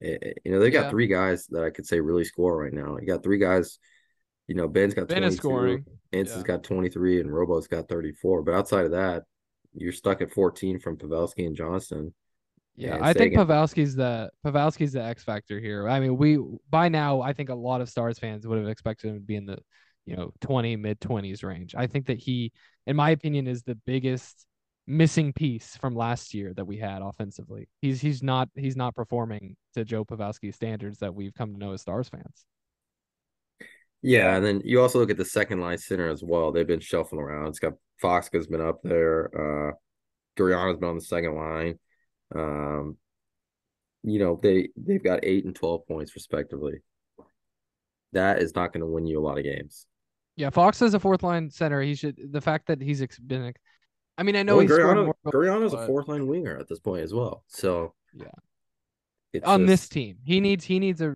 [0.02, 0.90] eh, eh, you know, they got Yeah.
[0.90, 2.98] three guys that I could say really score right now.
[2.98, 3.80] You got three guys.
[4.48, 5.86] You know, Benn's got Ben 22, is scoring.
[6.14, 6.56] Anson's yeah.
[6.56, 8.42] got 23, and Robo's got 34.
[8.42, 9.24] But outside of that,
[9.74, 12.14] you're stuck at 14 from Pavelski and Johnston.
[12.78, 13.34] Yeah, I think.
[13.34, 15.90] Pavelski's the Pavelski's the X factor here.
[15.90, 19.10] I mean, we by now I think a lot of Stars fans would have expected
[19.10, 19.58] him to be in the,
[20.06, 21.74] you know, 20 mid 20s range.
[21.76, 22.52] I think that he
[22.86, 24.46] in my opinion is the biggest
[24.86, 27.68] missing piece from last year that we had offensively.
[27.82, 31.74] He's he's not he's not performing to Joe Pavelski standards that we've come to know
[31.74, 32.46] as Stars fans.
[34.04, 36.52] Yeah, and then you also look at the second line center as well.
[36.52, 37.48] They've been shuffling around.
[37.48, 39.70] It's got Faksa's been up there.
[39.70, 39.72] Uh
[40.38, 41.80] Gurianov's been on the second line.
[42.36, 42.98] Um,
[44.04, 46.80] you know, they they've got eight and twelve points respectively.
[48.14, 49.86] That is not going to win you a lot of games.
[50.36, 51.82] Yeah, Fox is a fourth line center.
[51.82, 53.54] He should the fact that he's been
[54.18, 56.68] I mean, I know Well, he's scored Gurianov, more Gurianov's a fourth line winger at
[56.68, 57.44] this point as well.
[57.48, 59.40] So Yeah.
[59.44, 60.18] on this team.
[60.24, 61.16] He needs he needs a,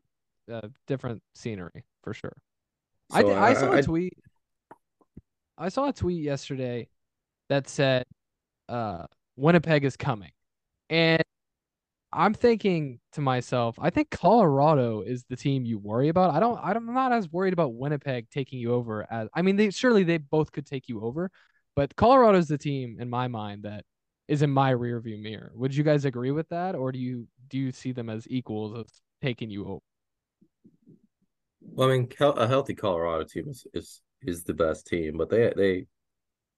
[0.49, 2.35] a different scenery for sure.
[3.11, 4.13] I, so did, I saw a I- tweet.
[5.57, 6.89] I saw a tweet yesterday
[7.49, 8.05] that said,
[8.69, 10.31] uh, "Winnipeg is coming,"
[10.91, 11.23] and
[12.13, 16.35] I'm thinking to myself, I think Colorado is the team you worry about.
[16.35, 16.59] I don't.
[16.61, 19.29] I'm not as worried about Winnipeg taking you over as.
[19.33, 21.31] I mean, they surely they both could take you over,
[21.75, 23.85] but Colorado's the team in my mind that
[24.27, 25.53] is in my rearview mirror.
[25.55, 28.77] Would you guys agree with that, or do you do you see them as equals
[28.77, 28.87] of
[29.21, 29.81] taking you over?
[31.61, 35.53] Well, I mean, a healthy Colorado team is, is is the best team, but they
[35.55, 35.85] they,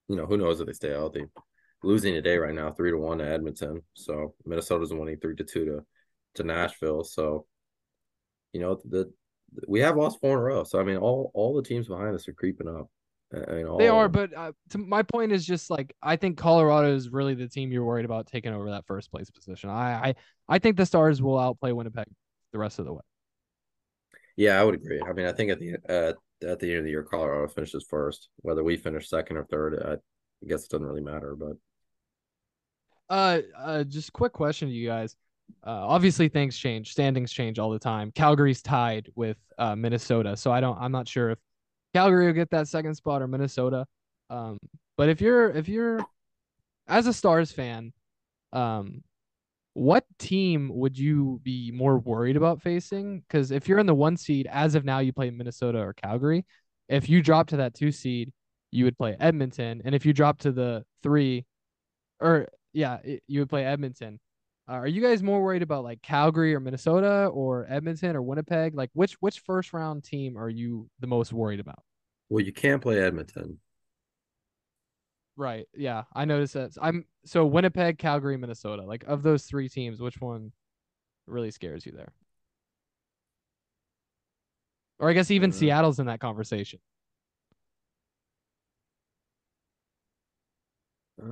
[0.08, 1.26] you know, who knows if they stay healthy.
[1.84, 3.82] Losing today right now, three to one to Edmonton.
[3.94, 5.84] So Minnesota's winning three to two to
[6.36, 7.04] to Nashville.
[7.04, 7.46] So,
[8.52, 9.12] you know, the
[9.68, 10.64] we have lost four in a row.
[10.64, 12.88] So I mean, all all the teams behind us are creeping up.
[13.34, 16.38] I mean, all They are, but uh, to my point is just like I think
[16.38, 19.70] Colorado is really the team you're worried about taking over that first place position.
[19.70, 20.14] I I,
[20.48, 22.06] I think the Stars will outplay Winnipeg
[22.52, 23.02] the rest of the way.
[24.36, 25.00] yeah, I would agree.
[25.06, 26.16] I mean, I think at the at
[26.46, 28.28] at the end of the year, Colorado finishes first.
[28.38, 31.36] Whether we finish second or third, I guess it doesn't really matter.
[31.36, 31.56] But
[33.08, 35.16] Uh, uh, just quick question to you guys.
[35.66, 38.10] Uh, obviously things change, standings change all the time.
[38.12, 40.78] Calgary's tied with uh Minnesota, so I don't.
[40.78, 41.38] I'm not sure if
[41.94, 43.86] Calgary will get that second spot or Minnesota.
[44.30, 44.58] Um,
[44.96, 46.04] but if you're if you're
[46.88, 47.92] as a Stars fan,
[48.52, 49.02] um,
[49.74, 53.20] what team would you be more worried about facing?
[53.20, 56.46] Because if you're in the one seed, as of now, you play Minnesota or Calgary.
[56.88, 58.32] If you drop to that two seed,
[58.70, 61.44] you would play Edmonton, and if you drop to the three,
[62.20, 64.20] or yeah, it- you would play Edmonton.
[64.68, 68.74] Uh, are you guys more worried about like Calgary or Minnesota or Edmonton or Winnipeg?
[68.74, 71.82] Like which which first round team are you the most worried about?
[72.30, 73.60] well, you can't play Edmonton.
[75.36, 75.66] Right.
[75.74, 76.70] Yeah, I noticed that.
[76.80, 78.82] I'm so Winnipeg, Calgary, Minnesota.
[78.84, 80.52] Like of those three teams, which one
[81.26, 82.12] really scares you there?
[84.98, 86.78] Or I guess even Uh, Seattle's in that conversation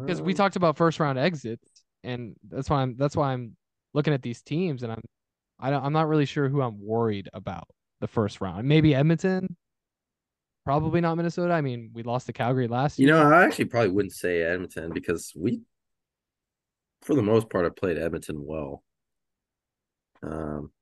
[0.05, 1.69] because we Um, talked about first round exits.
[2.05, 3.57] and that's why I'm that's why I'm
[3.95, 5.03] looking at these teams, and I'm
[5.59, 7.69] I don't, I'm not really sure who I'm worried about
[8.01, 8.67] the first round.
[8.69, 9.57] Maybe Edmonton,
[10.65, 11.53] probably not Minnesota.
[11.55, 13.15] I mean, we lost to Calgary last You year.
[13.17, 15.61] You know, I actually probably wouldn't say Edmonton because we,
[17.03, 18.83] for the most part, have played Edmonton well.
[20.23, 20.73] Um,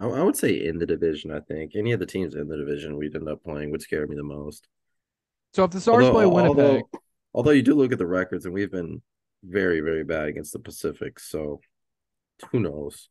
[0.00, 1.30] I, I would say in the division.
[1.30, 4.06] I think any of the teams in the division we'd end up playing would scare
[4.06, 4.68] me the most.
[5.54, 6.90] So if the Stars play Winnipeg, although,
[7.34, 9.02] although you do look at the records, and we've been
[9.44, 11.18] very, very bad against the Pacific.
[11.20, 11.60] So
[12.50, 13.08] who knows?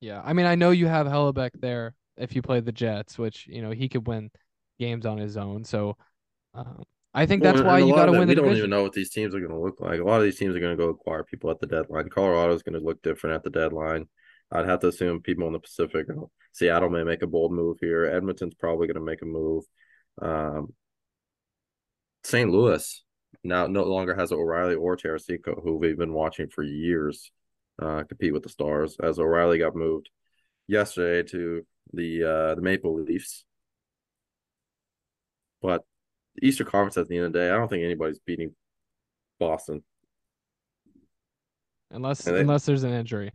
[0.00, 3.46] yeah, I mean, I know you have Hellebuyck there if you play the Jets, which
[3.46, 4.30] you know he could win
[4.78, 5.64] games on his own.
[5.64, 5.96] So
[6.54, 6.84] um,
[7.14, 8.44] I think Well, that's why you got to win the game.
[8.44, 8.58] We don't division.
[8.58, 10.00] even know what these teams are going to look like.
[10.00, 12.08] A lot of these teams are going to go acquire people at the deadline.
[12.08, 14.06] Colorado is going to look different at the deadline.
[14.52, 16.06] I'd have to assume people in the Pacific.
[16.52, 18.06] Seattle may make a bold move here.
[18.06, 19.64] Edmonton's probably going to make a move.
[20.20, 20.74] Um,
[22.24, 22.50] St.
[22.50, 23.02] Louis
[23.42, 27.30] now no longer has O'Reilly or Tarasenko, who we've been watching for years,
[27.80, 28.96] uh, compete with the Stars.
[29.02, 30.10] As O'Reilly got moved
[30.66, 33.44] yesterday to the uh, the Maple Leafs,
[35.62, 35.84] but
[36.36, 38.54] the Eastern Conference at the end of the day, I don't think anybody's beating
[39.38, 39.82] Boston.
[41.90, 43.32] unless they- unless there's an injury.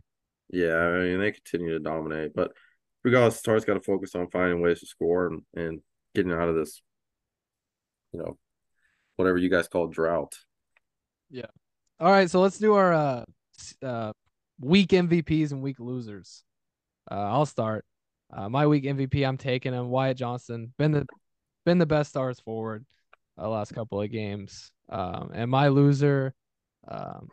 [0.50, 2.52] Yeah, I mean they continue to dominate, but
[3.02, 5.80] regardless, Stars got to focus on finding ways to score and, and
[6.14, 6.80] getting out of this,
[8.12, 8.38] you know,
[9.16, 10.36] whatever you guys call drought.
[11.30, 11.46] Yeah.
[11.98, 13.24] All right, so let's do our uh,
[13.82, 14.12] uh
[14.60, 16.44] week MVPs and week losers.
[17.10, 17.84] Uh, I'll start.
[18.32, 19.88] Uh, my week MVP, I'm taking him.
[19.88, 21.06] Wyatt Johnston been the
[21.64, 22.84] been the best stars forward
[23.40, 24.70] uh, last couple of games.
[24.88, 26.34] Um, and my loser,
[26.88, 27.28] um,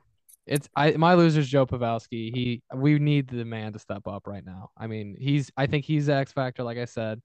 [0.46, 2.34] it's I my loser's Joe Pavelski.
[2.36, 4.70] He we need the man to step up right now.
[4.78, 6.64] I mean, he's I think he's the X factor.
[6.64, 7.22] Like I said,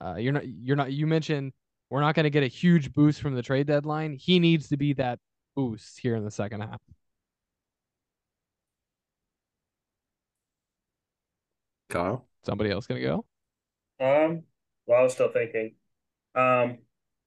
[0.00, 1.52] uh, you're not you're not you mentioned
[1.90, 4.12] we're not going to get a huge boost from the trade deadline.
[4.12, 5.18] He needs to be that
[5.54, 6.80] boost here in the second half.
[11.88, 13.24] Kyle, Somebody else gonna go?
[14.00, 14.44] Um,
[14.86, 15.74] well, I was still thinking.
[16.34, 16.78] Um,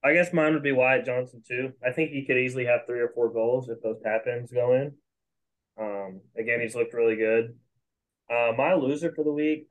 [0.02, 1.72] I guess mine would be Wyatt Johnston too.
[1.86, 4.74] I think he could easily have three or four goals if those tap ins go
[4.74, 4.92] in.
[5.78, 7.54] Um, again, he's looked really good.
[8.28, 9.68] Uh, my loser for the week,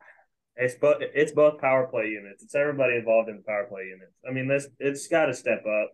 [0.55, 2.43] it's both it's both power play units.
[2.43, 4.13] It's everybody involved in the power play units.
[4.27, 5.91] I mean, this it's got to step up.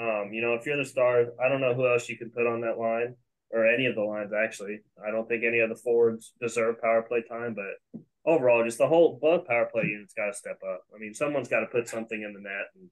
[0.00, 2.46] Um, you know, if you're the Stars, I don't know who else you could put
[2.46, 3.16] on that line
[3.50, 4.80] or any of the lines actually.
[5.06, 8.86] I don't think any of the forwards deserve power play time, but overall, just the
[8.88, 10.82] whole both power play units got to step up.
[10.94, 12.88] I mean, someone's got to put something in the net and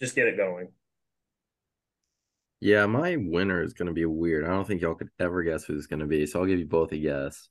[0.00, 0.68] just get it going.
[2.60, 4.44] yeah, my winner is going to be weird.
[4.44, 6.58] I don't think y'all could ever guess who it's going to be, so I'll give
[6.58, 7.48] you both a guess.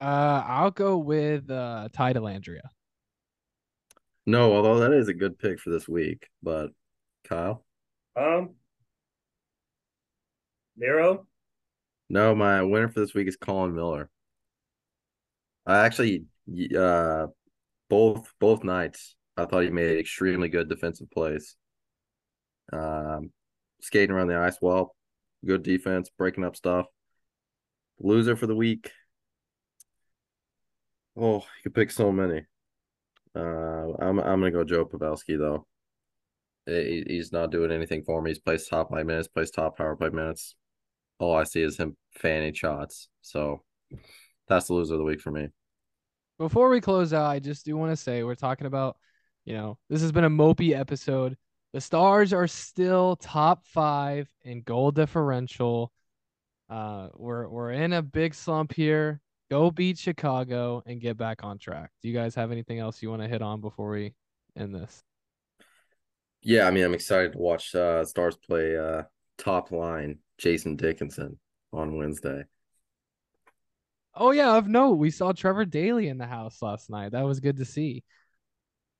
[0.00, 2.68] Uh, I'll go with uh Ty Dellandrea.
[4.26, 6.70] No, although that is a good pick for this week, but
[7.24, 7.64] Kyle,
[8.16, 8.56] Um,
[10.76, 11.26] Miro,
[12.08, 14.10] no, my winner for this week is Colin Miller.
[15.66, 16.24] I actually,
[16.76, 17.26] uh,
[17.88, 21.56] both both nights, I thought he made extremely good defensive plays.
[22.72, 23.32] Um,
[23.80, 24.94] skating around the ice well,
[25.44, 26.86] good defense, breaking up stuff.
[27.98, 28.90] Loser for the week.
[31.16, 32.44] Oh, you could pick so many.
[33.34, 35.66] Uh, I'm I'm gonna go Joe Pavelski though.
[36.66, 38.30] He- he's not doing anything for me.
[38.30, 40.54] He's plays top play minutes, plays top power play minutes.
[41.18, 43.08] All I see is him fanning shots.
[43.22, 43.62] So
[44.48, 45.48] that's the loser of the week for me.
[46.38, 48.98] Before we close out, I just do want to say we're talking about,
[49.46, 51.36] you know, this has been a mopey episode.
[51.72, 55.92] The Stars are still top five in goal differential.
[56.68, 59.20] Uh, we're we're in a big slump here.
[59.50, 61.90] Go beat Chicago and get back on track.
[62.02, 64.14] Do you guys have anything else you want to hit on before we
[64.56, 65.04] end this?
[66.42, 69.02] Yeah, I mean, I'm excited to watch uh Stars play uh
[69.38, 71.38] top line Jason Dickinson
[71.72, 72.44] on Wednesday.
[74.14, 77.12] Oh yeah, of note, we saw Trevor Daley in the house last night.
[77.12, 78.02] That was good to see.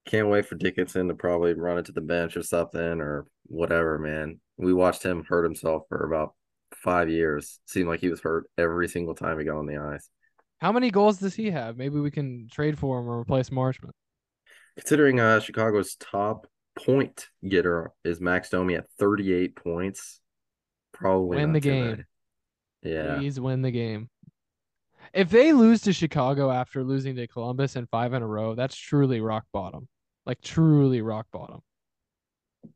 [0.05, 4.41] Can't wait for Dickinson to probably run into the bench or something or whatever, man.
[4.57, 6.35] We watched him hurt himself for about
[6.75, 7.59] five years.
[7.67, 10.09] Seemed like he was hurt every single time he got on the ice.
[10.61, 11.77] How many goals does he have?
[11.77, 13.91] Maybe we can trade for him or replace Marchment.
[14.77, 16.47] Considering uh Chicago's top
[16.77, 20.21] point getter is Max Domi at 38 points,
[20.93, 22.05] probably Win the game.
[22.83, 23.17] Yeah.
[23.17, 24.11] Please win the game.
[25.13, 28.77] If they lose to Chicago after losing to Columbus in five in a row, that's
[28.77, 29.89] truly rock bottom.
[30.25, 31.61] Like truly rock bottom.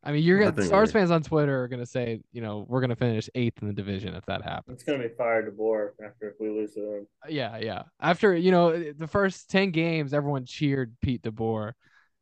[0.03, 2.81] I mean, you're gonna think Stars fans on Twitter are gonna say, you know, we're
[2.81, 4.75] gonna finish eighth in the division if that happens.
[4.75, 7.07] it's gonna be fire fired DeBoer after if we lose to them.
[7.25, 7.83] Uh, yeah, yeah.
[8.01, 11.73] After you know eh, the first ten games, everyone cheered Pete DeBoer,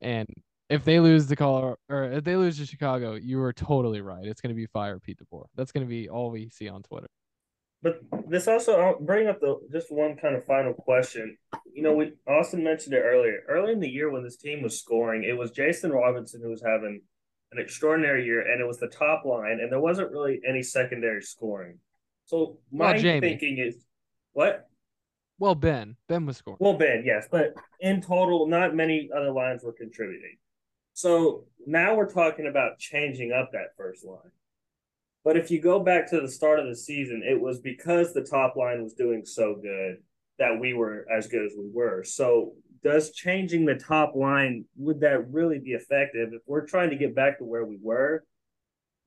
[0.00, 0.28] and
[0.68, 4.24] if they lose the Colorado or if they lose to Chicago, you were totally right.
[4.26, 5.46] It's going to be fire Pete DeBoer.
[5.56, 7.08] That's going to be all we see on Twitter.
[7.80, 11.36] But this also I'll bring up the just one kind of final question.
[11.72, 13.38] You know, we Austin mentioned it earlier.
[13.48, 16.62] Early in the year when this team was scoring, it was Jason Robertson who was
[16.62, 17.02] having
[17.52, 21.22] an extraordinary year, and it was the top line, and there wasn't really any secondary
[21.22, 21.78] scoring.
[22.26, 23.76] So my Well, thinking is,
[24.32, 24.68] what?
[25.38, 26.58] Well, Benn, Benn was scoring.
[26.60, 30.36] Well, Benn, yes, but in total, not many other lines were contributing.
[30.92, 34.32] So now we're talking about changing up that first line.
[35.24, 38.24] But if you go back to the start of the season, it was because the
[38.24, 39.98] top line was doing so good
[40.38, 42.02] that we were as good as we were.
[42.04, 46.96] So does changing the top line would that really be effective if we're trying to
[46.96, 48.24] get back to where we were?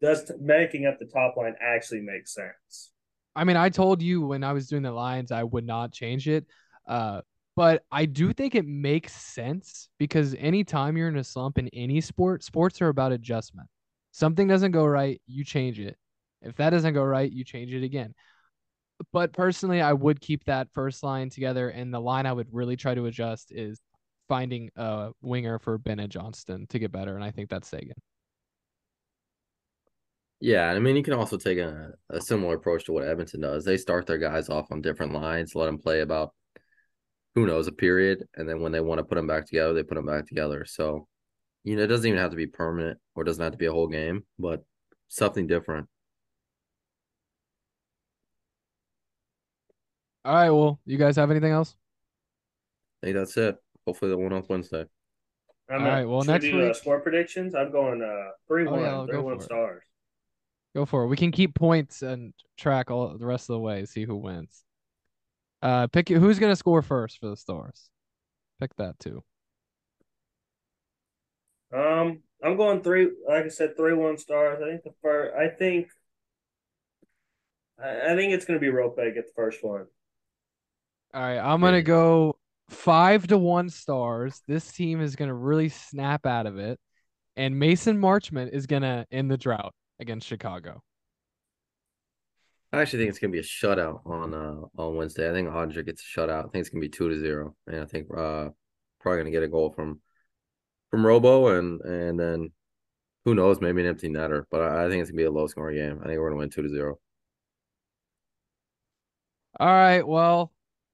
[0.02, 2.92] Does t- making up the top line actually make sense?
[3.36, 6.28] I mean, I told you when I was doing the lines, I would not change
[6.28, 6.46] it.
[6.88, 7.22] Uh,
[7.56, 12.02] but I do think it makes sense because anytime you're in a slump in any
[12.02, 13.68] sport, sports are about adjustment.
[14.12, 15.98] Something doesn't go right, you change it.
[16.42, 18.14] If that doesn't go right, you change it again.
[19.12, 22.76] But personally, I would keep that first line together, and the line I would really
[22.76, 23.80] try to adjust is
[24.28, 27.94] finding a winger for Bennett Johnston to get better, and I think that's Seguin.
[30.40, 33.64] Yeah, I mean, you can also take a, a similar approach to what Edmonton does.
[33.64, 36.34] They start their guys off on different lines, let them play about
[37.36, 39.84] who knows a period, and then when they want to put them back together, they
[39.84, 40.66] put them back together.
[40.66, 41.08] So,
[41.64, 43.72] you know, it doesn't even have to be permanent or doesn't have to be a
[43.72, 44.64] whole game, but
[45.10, 45.88] something different.
[50.24, 51.76] All right, well, you guys have anything else?
[53.02, 53.58] I think that's it.
[53.88, 54.86] Hopefully, the one on Wednesday.
[55.70, 57.56] I'm All right, well, should we next do, uh, week- score predictions.
[57.56, 59.46] I'm going uh three Oh, one, yeah, three go one for it.
[59.46, 59.84] stars.
[60.76, 61.08] Go for it.
[61.08, 64.64] We can keep points and track all the rest of the way, see who wins.
[65.62, 67.90] Uh, pick who's gonna score first for the Stars.
[68.60, 69.24] Pick that too.
[71.74, 73.10] Um, I'm going three.
[73.28, 74.62] Like I said, three one stars.
[74.62, 75.36] I think the first.
[75.36, 75.88] I think.
[77.82, 79.88] I, I think it's going to be Roope get the first one.
[81.14, 82.38] All right, I'm gonna go
[82.70, 84.42] five to one Stars.
[84.48, 86.80] This team is gonna really snap out of it,
[87.36, 90.82] and Mason Marchment is gonna end the drought against Chicago.
[92.72, 95.30] I actually think it's gonna be a shutout on uh on Wednesday.
[95.30, 96.46] I think Odger gets a shutout.
[96.46, 98.50] I think it's gonna be two to zero, and I think uh
[99.02, 100.00] probably gonna get a goal from
[100.92, 102.52] from Robo, and and then
[103.26, 104.46] who knows, maybe an empty netter.
[104.50, 106.00] But I, I think it's gonna be a low scoring game.
[106.02, 107.00] I think we're gonna win two to zero.
[109.60, 110.52] All right, well,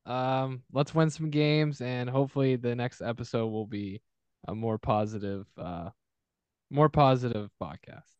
[0.08, 4.01] um, let's win some games, and hopefully the next episode will be
[4.47, 5.89] a more positive, uh,
[6.72, 8.16] more positive podcast.